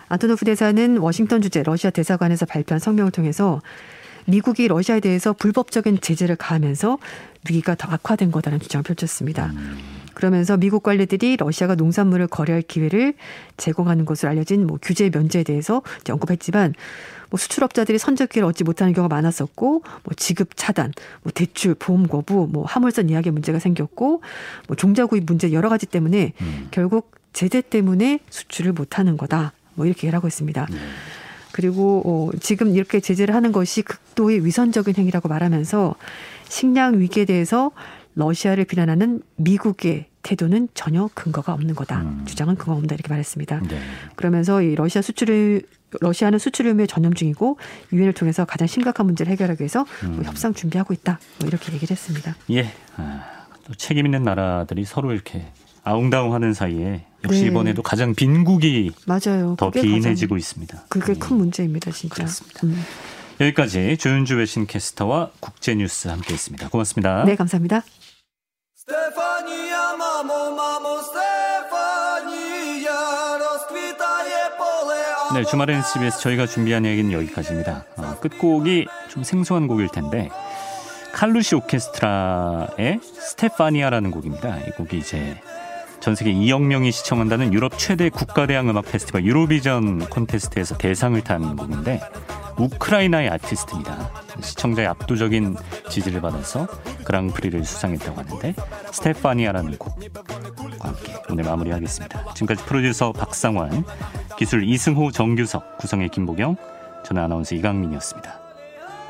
[0.08, 3.62] 안토노프 대사는 워싱턴 주재 러시아 대사관에서 발표한 성명을 통해서
[4.26, 6.98] 미국이 러시아에 대해서 불법적인 제재를 가하면서
[7.48, 9.52] 위기가 더 악화된 거다라는 주장을 펼쳤습니다.
[10.16, 13.14] 그러면서 미국 관리들이 러시아가 농산물을 거래할 기회를
[13.58, 16.74] 제공하는 것으로 알려진 뭐 규제 면제에 대해서 언급했지만
[17.36, 22.48] 뭐 수출업자들이 선적 기회를 얻지 못하는 경우가 많았었고 뭐 지급 차단, 뭐 대출 보험 거부,
[22.50, 24.22] 뭐 화물선 예약에 문제가 생겼고
[24.68, 26.68] 뭐 종자 구입 문제 여러 가지 때문에 음.
[26.72, 29.52] 결국 제재 때문에 수출을 못하는 거다.
[29.74, 30.68] 뭐 이렇게 얘기를 하고 있습니다.
[30.72, 30.78] 네.
[31.52, 35.96] 그리고 어, 지금 이렇게 제재를 하는 것이 극도의 위선적인 행위라고 말하면서
[36.48, 37.72] 식량 위기에 대해서
[38.14, 42.02] 러시아를 비난하는 미국의 태도는 전혀 근거가 없는 거다.
[42.02, 42.24] 음.
[42.26, 43.60] 주장은 근거 없다 이렇게 말했습니다.
[43.68, 43.80] 네.
[44.16, 45.64] 그러면서 이 러시아 수출을
[46.02, 47.58] 러시아는 수출의무에 전념중이고
[47.94, 50.24] 유엔을 통해서 가장 심각한 문제를 해결하기 위해서 뭐 음.
[50.24, 51.20] 협상 준비하고 있다.
[51.40, 52.36] 뭐 이렇게 얘기를 했습니다.
[52.52, 52.72] 예.
[52.98, 53.24] 아,
[53.66, 55.46] 또 책임 있는 나라들이 서로 이렇게
[55.84, 57.48] 아웅다웅하는 사이에 역시 네.
[57.48, 59.56] 이번에도 가장 빈국이 맞아요.
[59.58, 60.84] 더 비인해지고 있습니다.
[60.90, 61.20] 그게 음.
[61.20, 62.16] 큰 문제입니다, 진짜.
[62.16, 62.60] 그렇습니다.
[62.66, 62.84] 음.
[63.40, 66.70] 여기까지 조윤주 외신캐스터와 국제뉴스 함께했습니다.
[66.70, 67.24] 고맙습니다.
[67.26, 67.84] 네, 감사합니다.
[68.76, 69.25] 스테파!
[75.36, 77.84] 네, 주말엔 CBS 저희가 준비한 얘기는 여기까지입니다.
[77.98, 80.30] 어, 끝곡이 좀 생소한 곡일 텐데
[81.12, 84.60] 칼루시 오케스트라의 스테파니아라는 곡입니다.
[84.60, 85.36] 이 곡이 이제
[86.06, 92.00] 전 세계 2억 명이 시청한다는 유럽 최대 국가대항 음악 페스티벌 유로비전 콘테스트에서 대상을 탄 곡인데
[92.58, 94.12] 우크라이나의 아티스트입니다.
[94.40, 95.56] 시청자의 압도적인
[95.90, 96.68] 지지를 받아서
[97.06, 98.54] 그랑프리를 수상했다고 하는데
[98.92, 99.96] 스테파니아라는 곡과
[100.82, 102.36] 함께 오늘 마무리하겠습니다.
[102.36, 103.84] 지금까지 프로듀서 박상환,
[104.38, 106.56] 기술 이승호, 정규석, 구성의 김보경,
[107.04, 108.42] 저는 아나운서 이강민이었습니다.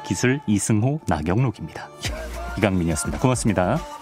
[0.05, 1.89] 기술 이승호, 나경록입니다.
[2.57, 3.19] 이강민이었습니다.
[3.19, 3.94] 고맙습니다.